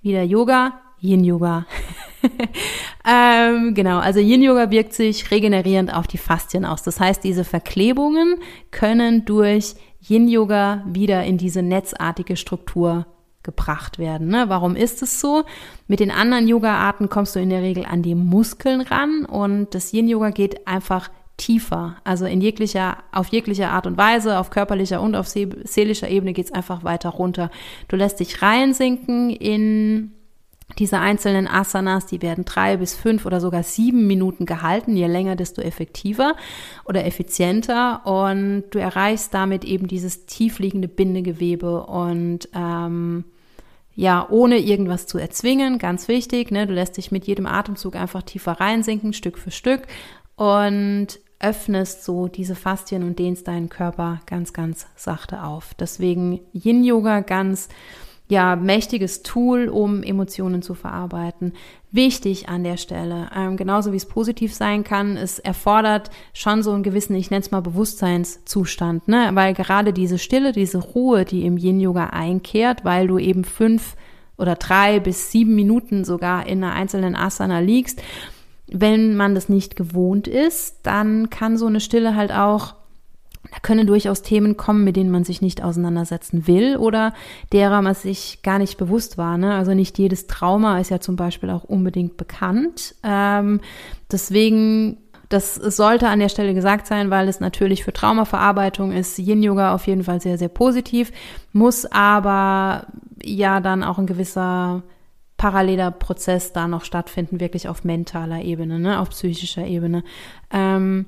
[0.00, 1.66] Wieder Yoga, Yin-Yoga.
[3.08, 6.82] ähm, genau, also Yin-Yoga wirkt sich regenerierend auf die Faszien aus.
[6.82, 8.36] Das heißt, diese Verklebungen
[8.70, 9.74] können durch
[10.08, 13.06] Yin-Yoga wieder in diese netzartige Struktur
[13.42, 14.28] gebracht werden.
[14.28, 14.44] Ne?
[14.48, 15.44] Warum ist es so?
[15.86, 19.92] Mit den anderen Yoga-Arten kommst du in der Regel an die Muskeln ran und das
[19.92, 21.96] Yin-Yoga geht einfach tiefer.
[22.04, 26.52] Also in jeglicher, auf jeglicher Art und Weise, auf körperlicher und auf seelischer Ebene geht's
[26.52, 27.50] einfach weiter runter.
[27.88, 30.12] Du lässt dich reinsinken in
[30.78, 34.96] diese einzelnen Asanas, die werden drei bis fünf oder sogar sieben Minuten gehalten.
[34.96, 36.34] Je länger, desto effektiver
[36.84, 38.06] oder effizienter.
[38.06, 43.24] Und du erreichst damit eben dieses tiefliegende Bindegewebe und ähm,
[43.94, 46.52] ja, ohne irgendwas zu erzwingen, ganz wichtig.
[46.52, 46.66] Ne?
[46.66, 49.88] Du lässt dich mit jedem Atemzug einfach tiefer reinsinken, Stück für Stück.
[50.36, 55.74] Und öffnest so diese Faszien und dehnst deinen Körper ganz, ganz sachte auf.
[55.74, 57.68] Deswegen Yin-Yoga ganz
[58.28, 61.54] ja, mächtiges Tool, um Emotionen zu verarbeiten.
[61.90, 66.72] Wichtig an der Stelle, ähm, genauso wie es positiv sein kann, es erfordert schon so
[66.72, 69.30] einen gewissen, ich nenne es mal Bewusstseinszustand, ne?
[69.32, 73.96] weil gerade diese Stille, diese Ruhe, die im Yin-Yoga einkehrt, weil du eben fünf
[74.36, 78.02] oder drei bis sieben Minuten sogar in einer einzelnen Asana liegst.
[78.70, 82.74] Wenn man das nicht gewohnt ist, dann kann so eine Stille halt auch
[83.50, 87.14] da können durchaus Themen kommen, mit denen man sich nicht auseinandersetzen will oder
[87.52, 89.38] derer man sich gar nicht bewusst war.
[89.38, 89.54] Ne?
[89.54, 92.94] Also nicht jedes Trauma ist ja zum Beispiel auch unbedingt bekannt.
[93.02, 93.60] Ähm,
[94.10, 99.74] deswegen, das sollte an der Stelle gesagt sein, weil es natürlich für Traumaverarbeitung ist Yin-Yoga
[99.74, 101.12] auf jeden Fall sehr, sehr positiv,
[101.52, 102.86] muss aber
[103.22, 104.82] ja dann auch ein gewisser
[105.38, 109.00] paralleler Prozess da noch stattfinden, wirklich auf mentaler Ebene, ne?
[109.00, 110.04] auf psychischer Ebene.
[110.52, 111.06] Ähm,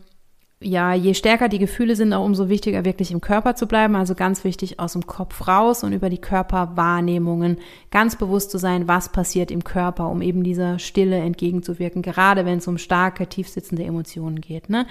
[0.62, 3.96] ja, je stärker die Gefühle sind, auch umso wichtiger wirklich im Körper zu bleiben.
[3.96, 7.56] Also ganz wichtig aus dem Kopf raus und über die Körperwahrnehmungen
[7.90, 12.58] ganz bewusst zu sein, was passiert im Körper, um eben dieser Stille entgegenzuwirken, gerade wenn
[12.58, 14.68] es um starke, tiefsitzende Emotionen geht.
[14.68, 14.86] Ne?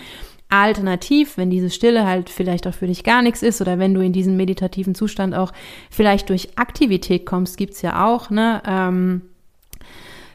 [0.49, 4.01] Alternativ, wenn diese Stille halt vielleicht auch für dich gar nichts ist oder wenn du
[4.01, 5.51] in diesen meditativen Zustand auch
[5.91, 8.63] vielleicht durch Aktivität kommst, gibt's ja auch, ne?
[8.65, 9.21] Ähm,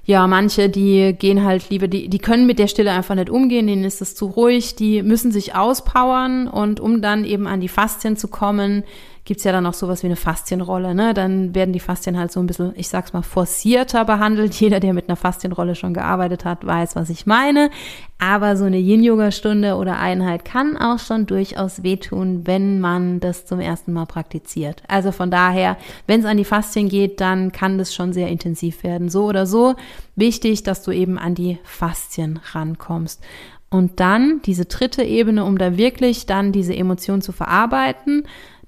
[0.07, 3.67] ja, manche, die gehen halt lieber, die, die können mit der Stille einfach nicht umgehen,
[3.67, 7.69] denen ist es zu ruhig, die müssen sich auspowern und um dann eben an die
[7.69, 8.85] Faszien zu kommen,
[9.25, 10.95] gibt's ja dann auch sowas wie eine Faszienrolle.
[10.95, 11.15] Ne?
[11.15, 14.55] Dann werden die Faszien halt so ein bisschen, ich sag's mal, forcierter behandelt.
[14.61, 17.71] Jeder, der mit einer Faszienrolle schon gearbeitet hat, weiß, was ich meine.
[18.19, 23.61] Aber so eine Yin-Yoga-Stunde oder Einheit kann auch schon durchaus wehtun, wenn man das zum
[23.61, 24.83] ersten Mal praktiziert.
[24.89, 28.83] Also von daher, wenn es an die Faszien geht, dann kann das schon sehr intensiv
[28.85, 29.09] werden.
[29.09, 29.75] So oder so
[30.17, 33.23] wichtig, dass du eben an die Faszien rankommst.
[33.71, 38.25] Und dann diese dritte Ebene, um da wirklich dann diese Emotion zu verarbeiten,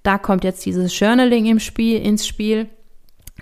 [0.06, 2.68] da kommt jetzt dieses Journaling im Spiel, ins Spiel.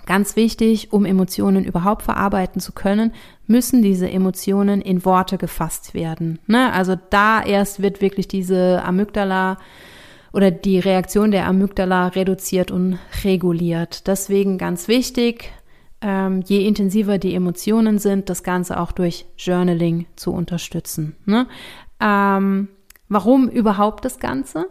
[0.05, 3.11] Ganz wichtig, um Emotionen überhaupt verarbeiten zu können,
[3.47, 6.39] müssen diese Emotionen in Worte gefasst werden.
[6.47, 6.71] Ne?
[6.73, 9.57] Also da erst wird wirklich diese Amygdala
[10.33, 14.07] oder die Reaktion der Amygdala reduziert und reguliert.
[14.07, 15.51] Deswegen ganz wichtig,
[16.01, 21.15] ähm, je intensiver die Emotionen sind, das Ganze auch durch Journaling zu unterstützen.
[21.25, 21.47] Ne?
[21.99, 22.67] Ähm,
[23.07, 24.67] warum überhaupt das Ganze?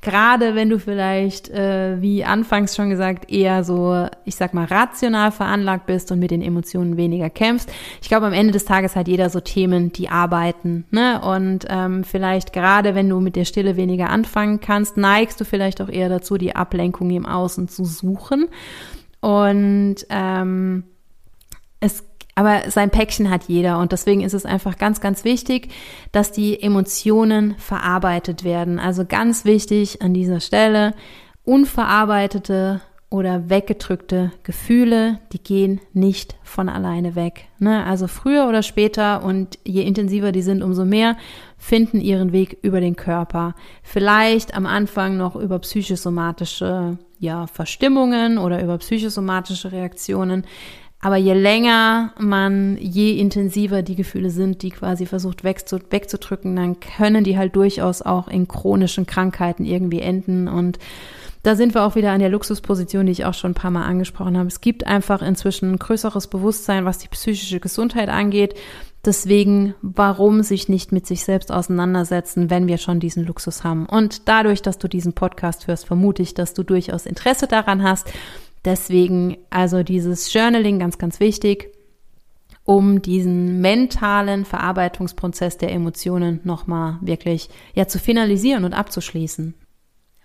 [0.00, 5.32] Gerade wenn du vielleicht, äh, wie anfangs schon gesagt, eher so, ich sag mal, rational
[5.32, 7.70] veranlagt bist und mit den Emotionen weniger kämpfst.
[8.02, 10.84] Ich glaube, am Ende des Tages hat jeder so Themen, die arbeiten.
[10.90, 11.20] Ne?
[11.20, 15.80] Und ähm, vielleicht gerade wenn du mit der Stille weniger anfangen kannst, neigst du vielleicht
[15.80, 18.48] auch eher dazu, die Ablenkung im Außen zu suchen.
[19.20, 20.84] Und ähm,
[21.80, 22.04] es
[22.34, 25.68] aber sein Päckchen hat jeder und deswegen ist es einfach ganz, ganz wichtig,
[26.12, 28.78] dass die Emotionen verarbeitet werden.
[28.78, 30.94] Also ganz wichtig an dieser Stelle,
[31.44, 32.80] unverarbeitete
[33.14, 37.44] oder weggedrückte Gefühle, die gehen nicht von alleine weg.
[37.60, 37.84] Ne?
[37.84, 41.16] Also früher oder später und je intensiver die sind, umso mehr
[41.56, 43.54] finden ihren Weg über den Körper.
[43.84, 50.44] Vielleicht am Anfang noch über psychosomatische ja, Verstimmungen oder über psychosomatische Reaktionen.
[51.04, 57.24] Aber je länger man, je intensiver die Gefühle sind, die quasi versucht wegzudrücken, dann können
[57.24, 60.48] die halt durchaus auch in chronischen Krankheiten irgendwie enden.
[60.48, 60.78] Und
[61.42, 63.84] da sind wir auch wieder an der Luxusposition, die ich auch schon ein paar Mal
[63.84, 64.48] angesprochen habe.
[64.48, 68.54] Es gibt einfach inzwischen ein größeres Bewusstsein, was die psychische Gesundheit angeht.
[69.04, 73.84] Deswegen, warum sich nicht mit sich selbst auseinandersetzen, wenn wir schon diesen Luxus haben?
[73.84, 78.10] Und dadurch, dass du diesen Podcast hörst, vermute ich, dass du durchaus Interesse daran hast.
[78.64, 81.70] Deswegen also dieses Journaling ganz, ganz wichtig,
[82.64, 89.54] um diesen mentalen Verarbeitungsprozess der Emotionen nochmal wirklich ja zu finalisieren und abzuschließen.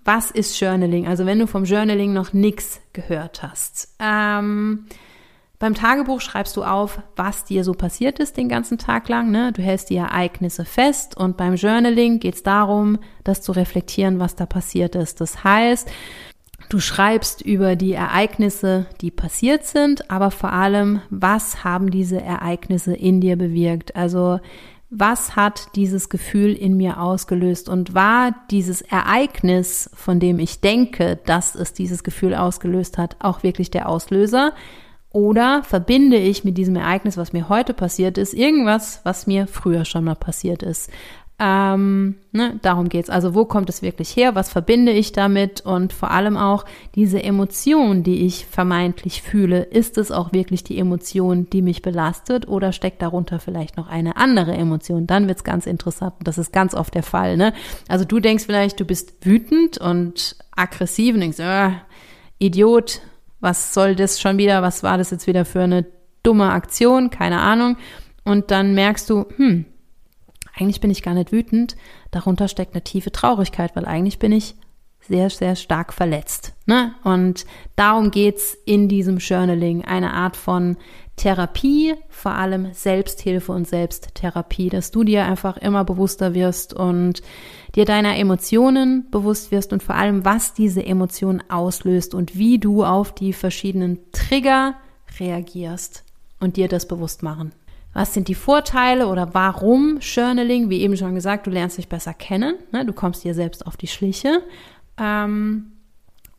[0.06, 1.06] Was ist Journaling?
[1.06, 3.96] Also wenn du vom Journaling noch nichts gehört hast.
[4.00, 4.86] Ähm,
[5.60, 9.30] beim Tagebuch schreibst du auf, was dir so passiert ist den ganzen Tag lang.
[9.30, 9.52] Ne?
[9.52, 14.38] Du hältst die Ereignisse fest und beim Journaling geht es darum, das zu reflektieren, was
[14.38, 15.20] da passiert ist.
[15.20, 15.92] Das heißt,
[16.70, 22.94] Du schreibst über die Ereignisse, die passiert sind, aber vor allem, was haben diese Ereignisse
[22.94, 23.96] in dir bewirkt?
[23.96, 24.40] Also,
[24.92, 27.70] was hat dieses Gefühl in mir ausgelöst?
[27.70, 33.42] Und war dieses Ereignis, von dem ich denke, dass es dieses Gefühl ausgelöst hat, auch
[33.42, 34.54] wirklich der Auslöser?
[35.12, 39.86] Oder verbinde ich mit diesem Ereignis, was mir heute passiert ist, irgendwas, was mir früher
[39.86, 40.92] schon mal passiert ist?
[41.42, 43.10] Ähm, ne, darum geht's.
[43.10, 44.36] Also wo kommt es wirklich her?
[44.36, 45.62] Was verbinde ich damit?
[45.62, 49.62] Und vor allem auch diese Emotion, die ich vermeintlich fühle.
[49.62, 52.50] Ist es auch wirklich die Emotion, die mich belastet?
[52.50, 55.08] Oder steckt darunter vielleicht noch eine andere Emotion?
[55.08, 56.16] Dann wird's ganz interessant.
[56.24, 57.38] das ist ganz oft der Fall.
[57.38, 57.54] Ne?
[57.88, 61.72] Also du denkst vielleicht, du bist wütend und aggressiv und denkst, äh,
[62.38, 63.00] Idiot,
[63.40, 64.62] was soll das schon wieder?
[64.62, 65.86] Was war das jetzt wieder für eine
[66.22, 67.10] dumme Aktion?
[67.10, 67.78] Keine Ahnung.
[68.26, 69.66] Und dann merkst du, hm,
[70.60, 71.76] eigentlich bin ich gar nicht wütend.
[72.12, 74.56] Darunter steckt eine tiefe Traurigkeit, weil eigentlich bin ich
[75.02, 76.54] sehr, sehr stark verletzt.
[76.66, 76.94] Ne?
[77.04, 77.46] Und
[77.76, 79.86] darum geht's in diesem Journaling.
[79.86, 80.78] Eine Art von
[81.16, 87.22] Therapie, vor allem Selbsthilfe und Selbsttherapie, dass du dir einfach immer bewusster wirst und
[87.76, 92.86] dir deiner Emotionen bewusst wirst und vor allem, was diese Emotionen auslöst und wie du
[92.86, 94.76] auf die verschiedenen Trigger
[95.20, 96.04] reagierst
[96.40, 97.52] und dir das bewusst machen.
[97.94, 100.70] Was sind die Vorteile oder warum Journaling?
[100.70, 102.86] Wie eben schon gesagt, du lernst dich besser kennen, ne?
[102.86, 104.44] du kommst dir selbst auf die Schliche.
[104.98, 105.72] Ähm,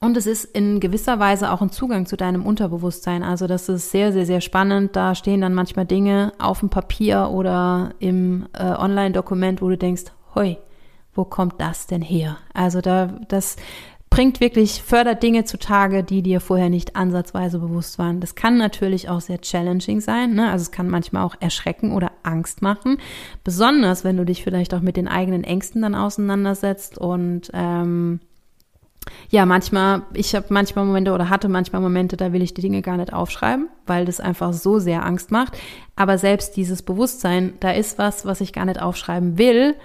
[0.02, 3.22] und es ist in gewisser Weise auch ein Zugang zu deinem Unterbewusstsein.
[3.22, 4.96] Also das ist sehr, sehr, sehr spannend.
[4.96, 10.04] Da stehen dann manchmal Dinge auf dem Papier oder im äh, Online-Dokument, wo du denkst,
[10.34, 10.56] hoi,
[11.12, 12.38] wo kommt das denn her?
[12.54, 13.56] Also da, das
[14.10, 18.20] bringt wirklich, fördert Dinge zutage, die dir vorher nicht ansatzweise bewusst waren.
[18.20, 20.34] Das kann natürlich auch sehr challenging sein.
[20.34, 20.50] Ne?
[20.50, 22.98] Also es kann manchmal auch erschrecken oder Angst machen.
[23.44, 28.20] Besonders, wenn du dich vielleicht auch mit den eigenen Ängsten dann auseinandersetzt und ähm,
[29.30, 32.82] ja, manchmal, ich habe manchmal Momente oder hatte manchmal Momente, da will ich die Dinge
[32.82, 35.56] gar nicht aufschreiben, weil das einfach so sehr Angst macht.
[35.96, 39.76] Aber selbst dieses Bewusstsein, da ist was, was ich gar nicht aufschreiben will,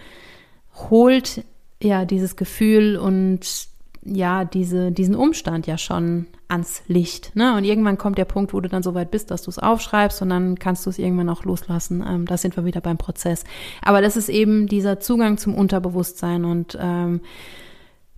[0.90, 1.44] holt
[1.82, 3.70] ja dieses Gefühl und
[4.06, 7.36] ja, diese, diesen Umstand ja schon ans Licht.
[7.36, 7.56] Ne?
[7.58, 10.22] Und irgendwann kommt der Punkt, wo du dann so weit bist, dass du es aufschreibst
[10.22, 12.04] und dann kannst du es irgendwann auch loslassen.
[12.08, 13.44] Ähm, da sind wir wieder beim Prozess.
[13.82, 17.22] Aber das ist eben dieser Zugang zum Unterbewusstsein und ähm,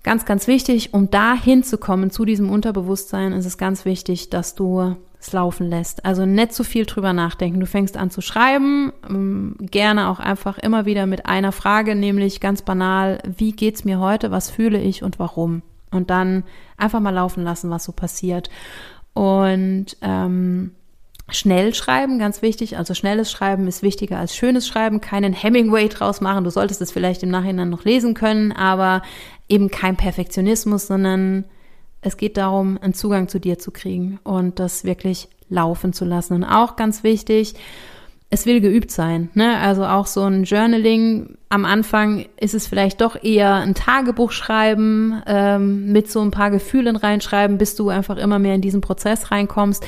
[0.08, 4.96] Ganz, ganz wichtig, um da hinzukommen zu diesem Unterbewusstsein, ist es ganz wichtig, dass du
[5.20, 6.06] es laufen lässt.
[6.06, 7.60] Also nicht zu viel drüber nachdenken.
[7.60, 12.40] Du fängst an zu schreiben, ähm, gerne auch einfach immer wieder mit einer Frage, nämlich
[12.40, 15.62] ganz banal, wie geht's mir heute, was fühle ich und warum?
[15.98, 16.44] Und dann
[16.78, 18.50] einfach mal laufen lassen, was so passiert.
[19.14, 20.72] Und ähm,
[21.30, 22.78] Schnell schreiben, ganz wichtig.
[22.78, 25.02] Also schnelles Schreiben ist wichtiger als schönes Schreiben.
[25.02, 26.46] Keinen Hemingway draus machen.
[26.46, 29.02] Du solltest es vielleicht im Nachhinein noch lesen können, aber
[29.50, 31.44] eben kein Perfektionismus, sondern
[32.00, 36.34] es geht darum, einen Zugang zu dir zu kriegen und das wirklich laufen zu lassen.
[36.34, 37.56] Und auch ganz wichtig,
[38.30, 39.30] es will geübt sein.
[39.34, 39.58] Ne?
[39.58, 41.38] Also auch so ein Journaling.
[41.50, 46.52] Am Anfang ist es vielleicht doch eher ein Tagebuch schreiben, ähm, mit so ein paar
[46.52, 49.86] Gefühlen reinschreiben, bis du einfach immer mehr in diesen Prozess reinkommst.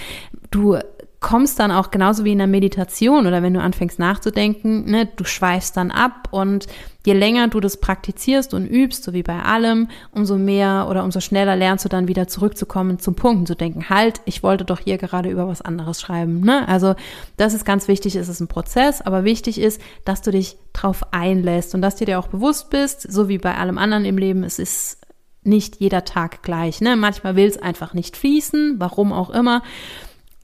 [0.52, 0.78] Du
[1.20, 5.26] kommst dann auch genauso wie in der Meditation oder wenn du anfängst nachzudenken, ne, du
[5.26, 6.68] schweifst dann ab und
[7.06, 11.20] je länger du das praktizierst und übst, so wie bei allem, umso mehr oder umso
[11.20, 14.98] schneller lernst du dann wieder zurückzukommen zum Punkt zu denken, halt, ich wollte doch hier
[14.98, 16.40] gerade über was anderes schreiben.
[16.40, 16.66] Ne?
[16.70, 16.96] Also
[17.36, 21.04] das ist ganz wichtig, es ist ein Prozess, aber wichtig ist, dass du dich drauf
[21.12, 24.44] einlässt und dass du dir auch bewusst bist, so wie bei allem anderen im Leben,
[24.44, 25.00] es ist
[25.44, 26.80] nicht jeder Tag gleich.
[26.80, 26.96] Ne?
[26.96, 29.64] Manchmal will es einfach nicht fließen, warum auch immer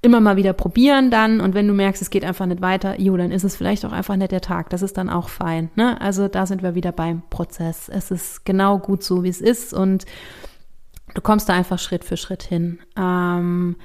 [0.05, 3.17] immer mal wieder probieren dann und wenn du merkst, es geht einfach nicht weiter, jo,
[3.17, 4.69] dann ist es vielleicht auch einfach nicht der Tag.
[4.69, 5.69] Das ist dann auch fein.
[5.75, 5.99] Ne?
[5.99, 7.89] Also da sind wir wieder beim Prozess.
[7.89, 10.05] Es ist genau gut so, wie es ist und
[11.13, 12.79] du kommst da einfach Schritt für Schritt hin.
[12.97, 13.75] Ähm,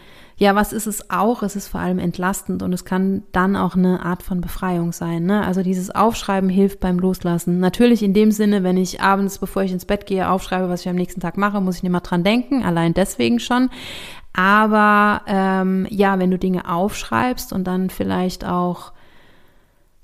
[0.41, 1.43] ja, was ist es auch?
[1.43, 5.25] Es ist vor allem entlastend und es kann dann auch eine Art von Befreiung sein.
[5.25, 5.45] Ne?
[5.47, 7.61] Also dieses Aufschreiben hilft beim Loslassen.
[7.61, 10.89] Natürlich in dem Sinne, wenn ich abends, bevor ich ins Bett gehe, aufschreibe, was ich
[10.89, 12.63] am nächsten Tag mache, muss ich nicht mal dran denken.
[12.63, 13.69] Allein deswegen schon.
[14.33, 18.93] Aber ähm, ja, wenn du Dinge aufschreibst und dann vielleicht auch,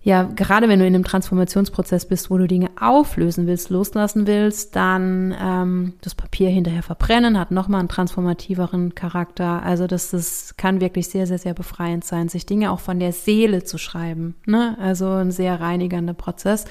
[0.02, 4.76] ja, gerade wenn du in einem Transformationsprozess bist, wo du Dinge auflösen willst, loslassen willst,
[4.76, 9.62] dann ähm, das Papier hinterher verbrennen, hat nochmal einen transformativeren Charakter.
[9.62, 13.12] Also das, das kann wirklich sehr, sehr, sehr befreiend sein, sich Dinge auch von der
[13.12, 14.36] Seele zu schreiben.
[14.44, 14.76] Ne?
[14.80, 16.66] Also ein sehr reinigender Prozess.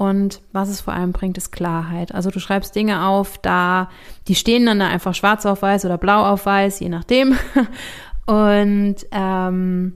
[0.00, 2.14] Und was es vor allem bringt, ist Klarheit.
[2.14, 3.90] Also du schreibst Dinge auf, da,
[4.28, 7.36] die stehen dann da einfach schwarz auf weiß oder blau auf weiß, je nachdem.
[8.26, 9.92] Und ähm,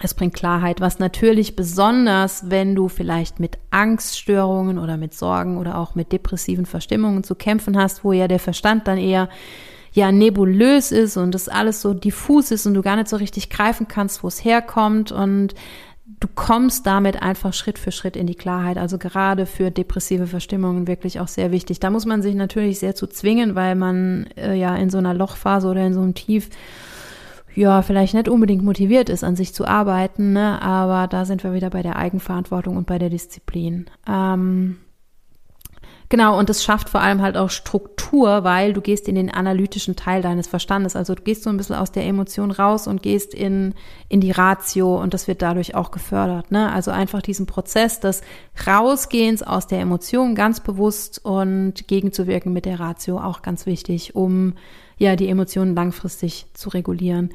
[0.00, 5.76] es bringt Klarheit, was natürlich besonders, wenn du vielleicht mit Angststörungen oder mit Sorgen oder
[5.76, 9.28] auch mit depressiven Verstimmungen zu kämpfen hast, wo ja der Verstand dann eher
[9.90, 13.50] ja nebulös ist und das alles so diffus ist und du gar nicht so richtig
[13.50, 15.56] greifen kannst, wo es herkommt und
[16.22, 18.78] du kommst damit einfach Schritt für Schritt in die Klarheit.
[18.78, 21.80] Also gerade für depressive Verstimmungen wirklich auch sehr wichtig.
[21.80, 25.14] Da muss man sich natürlich sehr zu zwingen, weil man äh, ja in so einer
[25.14, 26.48] Lochphase oder in so einem Tief
[27.54, 30.62] ja, vielleicht nicht unbedingt motiviert ist, an sich zu arbeiten, ne?
[30.62, 33.90] aber da sind wir wieder bei der Eigenverantwortung und bei der Disziplin.
[34.08, 34.78] Ähm,
[36.12, 39.96] Genau, und es schafft vor allem halt auch Struktur, weil du gehst in den analytischen
[39.96, 40.94] Teil deines Verstandes.
[40.94, 43.72] Also du gehst so ein bisschen aus der Emotion raus und gehst in,
[44.10, 46.50] in die Ratio und das wird dadurch auch gefördert.
[46.50, 46.70] Ne?
[46.70, 48.20] Also einfach diesen Prozess des
[48.66, 54.52] Rausgehens aus der Emotion ganz bewusst und gegenzuwirken mit der Ratio auch ganz wichtig, um
[55.02, 57.30] ja, die Emotionen langfristig zu regulieren.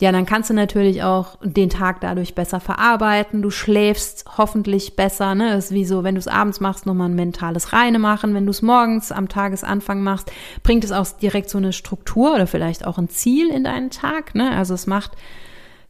[0.00, 3.42] Ja, dann kannst du natürlich auch den Tag dadurch besser verarbeiten.
[3.42, 5.56] Du schläfst hoffentlich besser, ne?
[5.56, 8.34] Ist wie so, wenn du es abends machst, nochmal ein mentales Reine machen.
[8.34, 10.30] Wenn du es morgens am Tagesanfang machst,
[10.62, 14.36] bringt es auch direkt so eine Struktur oder vielleicht auch ein Ziel in deinen Tag,
[14.36, 14.52] ne?
[14.52, 15.10] Also es macht,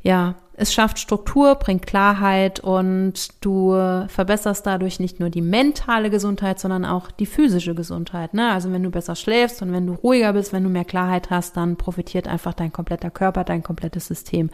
[0.00, 3.72] ja, es schafft Struktur, bringt Klarheit und du
[4.08, 8.34] verbesserst dadurch nicht nur die mentale Gesundheit, sondern auch die physische Gesundheit.
[8.34, 8.50] Ne?
[8.50, 11.56] Also wenn du besser schläfst und wenn du ruhiger bist, wenn du mehr Klarheit hast,
[11.56, 14.50] dann profitiert einfach dein kompletter Körper, dein komplettes System.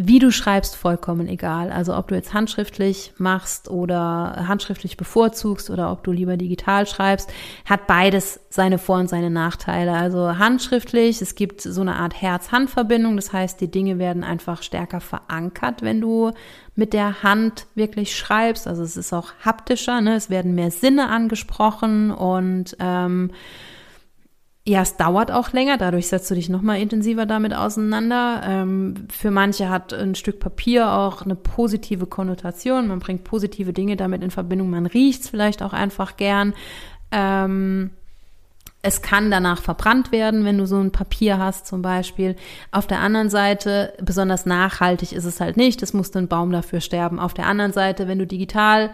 [0.00, 1.72] Wie du schreibst, vollkommen egal.
[1.72, 7.32] Also ob du jetzt handschriftlich machst oder handschriftlich bevorzugst oder ob du lieber digital schreibst,
[7.64, 9.94] hat beides seine Vor- und seine Nachteile.
[9.94, 13.16] Also handschriftlich, es gibt so eine Art Herz-Hand-Verbindung.
[13.16, 16.30] Das heißt, die Dinge werden einfach stärker verankert, wenn du
[16.76, 18.68] mit der Hand wirklich schreibst.
[18.68, 20.14] Also es ist auch haptischer, ne?
[20.14, 23.32] es werden mehr Sinne angesprochen und ähm,
[24.68, 28.42] ja, es dauert auch länger, dadurch setzt du dich nochmal intensiver damit auseinander.
[28.44, 32.86] Ähm, für manche hat ein Stück Papier auch eine positive Konnotation.
[32.86, 34.68] Man bringt positive Dinge damit in Verbindung.
[34.68, 36.52] Man riecht es vielleicht auch einfach gern.
[37.10, 37.92] Ähm,
[38.82, 42.36] es kann danach verbrannt werden, wenn du so ein Papier hast zum Beispiel.
[42.70, 45.82] Auf der anderen Seite, besonders nachhaltig ist es halt nicht.
[45.82, 47.18] Es musste ein Baum dafür sterben.
[47.18, 48.90] Auf der anderen Seite, wenn du digital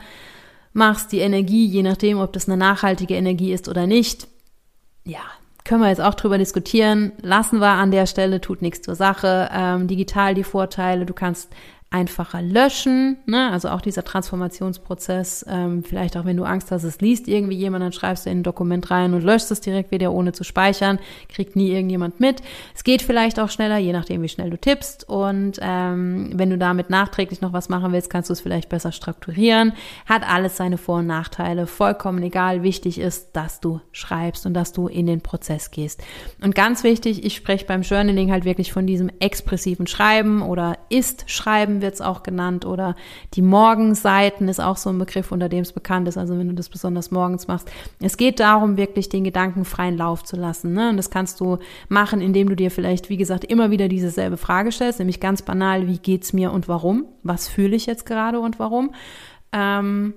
[0.73, 4.29] machst, die Energie, je nachdem, ob das eine nachhaltige Energie ist oder nicht,
[5.03, 5.21] ja,
[5.65, 7.13] können wir jetzt auch drüber diskutieren.
[7.23, 9.49] Lassen wir an der Stelle, tut nichts zur Sache.
[9.53, 11.51] Ähm, digital die Vorteile, du kannst
[11.95, 13.19] einfacher löschen.
[13.25, 13.51] Ne?
[13.53, 17.85] Also auch dieser Transformationsprozess, ähm, vielleicht auch wenn du Angst hast, es liest irgendwie jemand,
[17.85, 20.99] dann schreibst du in ein Dokument rein und löscht es direkt wieder, ohne zu speichern,
[21.29, 22.43] kriegt nie irgendjemand mit.
[22.75, 25.09] Es geht vielleicht auch schneller, je nachdem, wie schnell du tippst.
[25.09, 28.91] Und ähm, wenn du damit nachträglich noch was machen willst, kannst du es vielleicht besser
[28.91, 29.73] strukturieren.
[30.05, 31.69] Hat alles seine Vor- und Nachteile.
[31.69, 32.65] Vollkommen egal.
[32.65, 36.03] Wichtig ist, dass du schreibst und dass du in den Prozess gehst.
[36.43, 41.84] Und ganz wichtig, ich spreche beim Journaling halt wirklich von diesem expressiven Schreiben oder Ist-Schreiben
[41.85, 42.97] wird es auch genannt oder
[43.35, 46.55] die Morgenseiten ist auch so ein Begriff, unter dem es bekannt ist, also wenn du
[46.55, 47.71] das besonders morgens machst.
[48.01, 50.73] Es geht darum, wirklich den Gedanken freien Lauf zu lassen.
[50.73, 50.91] Ne?
[50.91, 51.59] Und das kannst du
[51.89, 55.87] machen, indem du dir vielleicht, wie gesagt, immer wieder dieselbe Frage stellst, nämlich ganz banal,
[55.87, 57.05] wie geht's mir und warum?
[57.23, 58.93] Was fühle ich jetzt gerade und warum?
[59.53, 60.15] Ähm,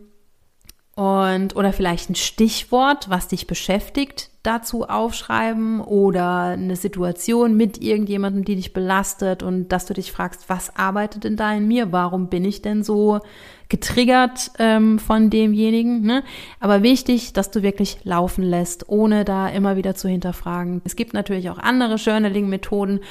[0.96, 8.46] und oder vielleicht ein Stichwort, was dich beschäftigt, dazu aufschreiben oder eine Situation mit irgendjemandem,
[8.46, 11.92] die dich belastet und dass du dich fragst, was arbeitet denn da in mir?
[11.92, 13.20] Warum bin ich denn so
[13.68, 16.02] getriggert ähm, von demjenigen?
[16.02, 16.24] Ne?
[16.62, 20.82] Aber wichtig, dass du wirklich laufen lässt, ohne da immer wieder zu hinterfragen.
[20.86, 23.02] Es gibt natürlich auch andere Journaling-Methoden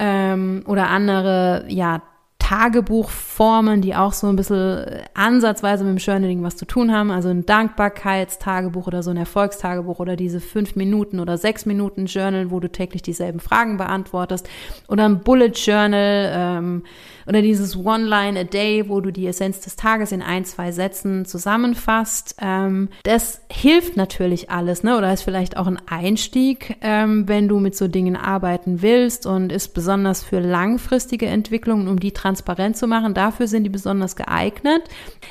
[0.00, 2.02] ähm, oder andere, ja,
[2.44, 4.84] Tagebuchformen, die auch so ein bisschen
[5.14, 7.10] ansatzweise mit dem Journaling was zu tun haben.
[7.10, 12.50] Also ein Dankbarkeitstagebuch oder so ein Erfolgstagebuch oder diese fünf Minuten oder sechs Minuten Journal,
[12.50, 14.46] wo du täglich dieselben Fragen beantwortest.
[14.88, 16.82] Oder ein Bullet Journal ähm,
[17.26, 20.70] oder dieses One Line a Day, wo du die Essenz des Tages in ein, zwei
[20.70, 22.36] Sätzen zusammenfasst.
[22.42, 24.98] Ähm, das hilft natürlich alles, ne?
[24.98, 29.50] Oder ist vielleicht auch ein Einstieg, ähm, wenn du mit so Dingen arbeiten willst und
[29.50, 33.14] ist besonders für langfristige Entwicklungen, um die transparent zu machen.
[33.14, 34.82] Dafür sind die besonders geeignet.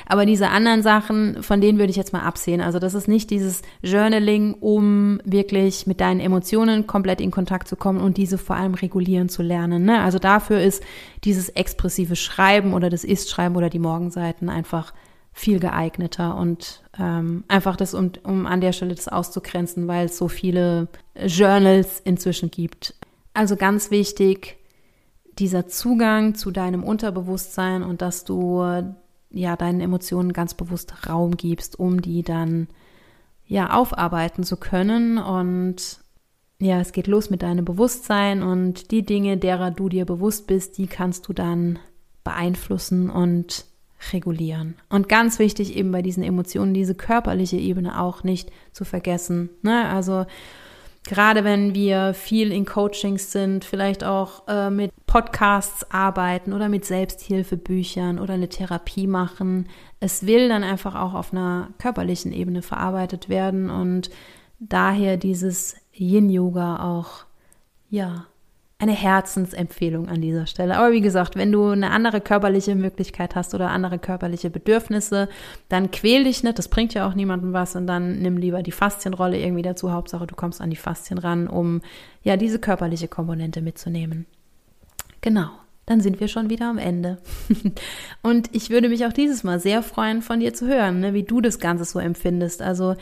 [0.06, 2.60] Aber diese anderen Sachen, von denen würde ich jetzt mal absehen.
[2.60, 7.76] Also das ist nicht dieses Journaling, um wirklich mit deinen Emotionen komplett in Kontakt zu
[7.76, 9.84] kommen und diese vor allem regulieren zu lernen.
[9.84, 10.00] Ne?
[10.00, 10.82] Also dafür ist
[11.24, 14.94] dieses expressive Schreiben oder das Ist-Schreiben oder die Morgenseiten einfach
[15.32, 20.16] viel geeigneter und ähm, einfach das, um, um an der Stelle das auszugrenzen, weil es
[20.16, 20.86] so viele
[21.26, 22.94] Journals inzwischen gibt.
[23.34, 24.56] Also ganz wichtig,
[25.38, 28.62] dieser Zugang zu deinem Unterbewusstsein und dass du
[29.30, 32.68] ja deinen Emotionen ganz bewusst Raum gibst, um die dann
[33.46, 36.00] ja aufarbeiten zu können und
[36.60, 40.78] ja, es geht los mit deinem Bewusstsein und die Dinge, derer du dir bewusst bist,
[40.78, 41.78] die kannst du dann
[42.22, 43.66] beeinflussen und
[44.12, 44.76] regulieren.
[44.88, 49.50] Und ganz wichtig eben bei diesen Emotionen, diese körperliche Ebene auch nicht zu vergessen.
[49.62, 49.88] Ne?
[49.88, 50.26] Also
[51.06, 56.84] gerade wenn wir viel in Coachings sind, vielleicht auch äh, mit Podcasts arbeiten oder mit
[56.84, 59.68] Selbsthilfebüchern oder eine Therapie machen,
[60.00, 64.10] es will dann einfach auch auf einer körperlichen Ebene verarbeitet werden und
[64.58, 67.26] daher dieses Yin-Yoga auch,
[67.90, 68.26] ja,
[68.84, 70.76] eine Herzensempfehlung an dieser Stelle.
[70.76, 75.28] Aber wie gesagt, wenn du eine andere körperliche Möglichkeit hast oder andere körperliche Bedürfnisse,
[75.70, 78.72] dann quäl dich nicht, das bringt ja auch niemandem was und dann nimm lieber die
[78.72, 79.90] Faszienrolle irgendwie dazu.
[79.90, 81.80] Hauptsache, du kommst an die Faszien ran, um
[82.22, 84.26] ja diese körperliche Komponente mitzunehmen.
[85.22, 85.48] Genau.
[85.86, 87.18] Dann sind wir schon wieder am Ende.
[88.22, 91.24] und ich würde mich auch dieses Mal sehr freuen, von dir zu hören, ne, wie
[91.24, 92.60] du das Ganze so empfindest.
[92.60, 92.96] Also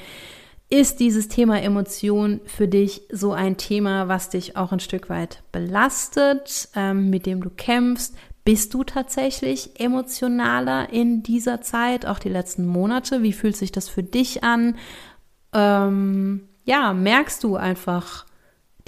[0.73, 5.43] ist dieses Thema Emotion für dich so ein Thema, was dich auch ein Stück weit
[5.53, 8.15] belastet, ähm, mit dem du kämpfst?
[8.43, 13.23] Bist du tatsächlich emotionaler in dieser Zeit, auch die letzten Monate?
[13.23, 14.77] Wie fühlt sich das für dich an?
[15.53, 18.25] Ähm, ja, merkst du einfach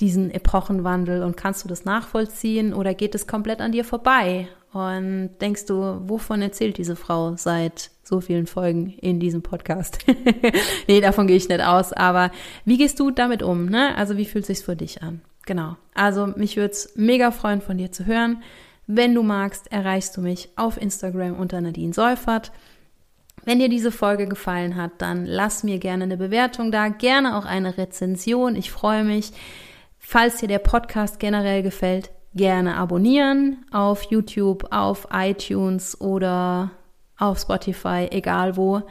[0.00, 4.48] diesen Epochenwandel und kannst du das nachvollziehen oder geht es komplett an dir vorbei?
[4.74, 9.98] Und denkst du, wovon erzählt diese Frau seit so vielen Folgen in diesem Podcast?
[10.88, 11.92] nee, davon gehe ich nicht aus.
[11.92, 12.32] Aber
[12.64, 13.66] wie gehst du damit um?
[13.66, 13.96] Ne?
[13.96, 15.20] Also wie fühlt es sich für dich an?
[15.46, 15.76] Genau.
[15.94, 18.42] Also mich würde es mega freuen, von dir zu hören.
[18.88, 22.50] Wenn du magst, erreichst du mich auf Instagram unter Nadine Seufert.
[23.44, 27.44] Wenn dir diese Folge gefallen hat, dann lass mir gerne eine Bewertung da, gerne auch
[27.44, 28.56] eine Rezension.
[28.56, 29.30] Ich freue mich.
[30.00, 36.70] Falls dir der Podcast generell gefällt, gerne abonnieren auf YouTube, auf iTunes oder
[37.18, 38.82] auf Spotify, egal wo.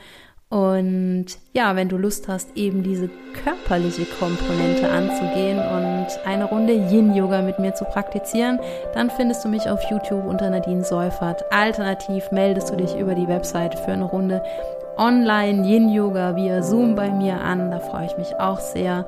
[0.50, 3.10] Und ja, wenn du Lust hast, eben diese
[3.44, 8.60] körperliche Komponente anzugehen und eine Runde Yin-Yoga mit mir zu praktizieren,
[8.94, 11.44] dann findest du mich auf YouTube unter Nadine Seufert.
[11.52, 14.44] Alternativ meldest du dich über die Webseite für eine Runde
[14.96, 17.72] Online Yin-Yoga via Zoom bei mir an.
[17.72, 19.08] Da freue ich mich auch sehr.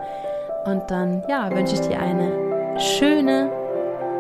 [0.66, 3.52] Und dann, ja, wünsche ich dir eine schöne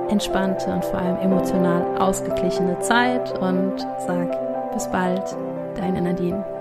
[0.09, 5.35] entspannte und vor allem emotional ausgeglichene Zeit und sag bis bald,
[5.75, 6.54] deine Nadine.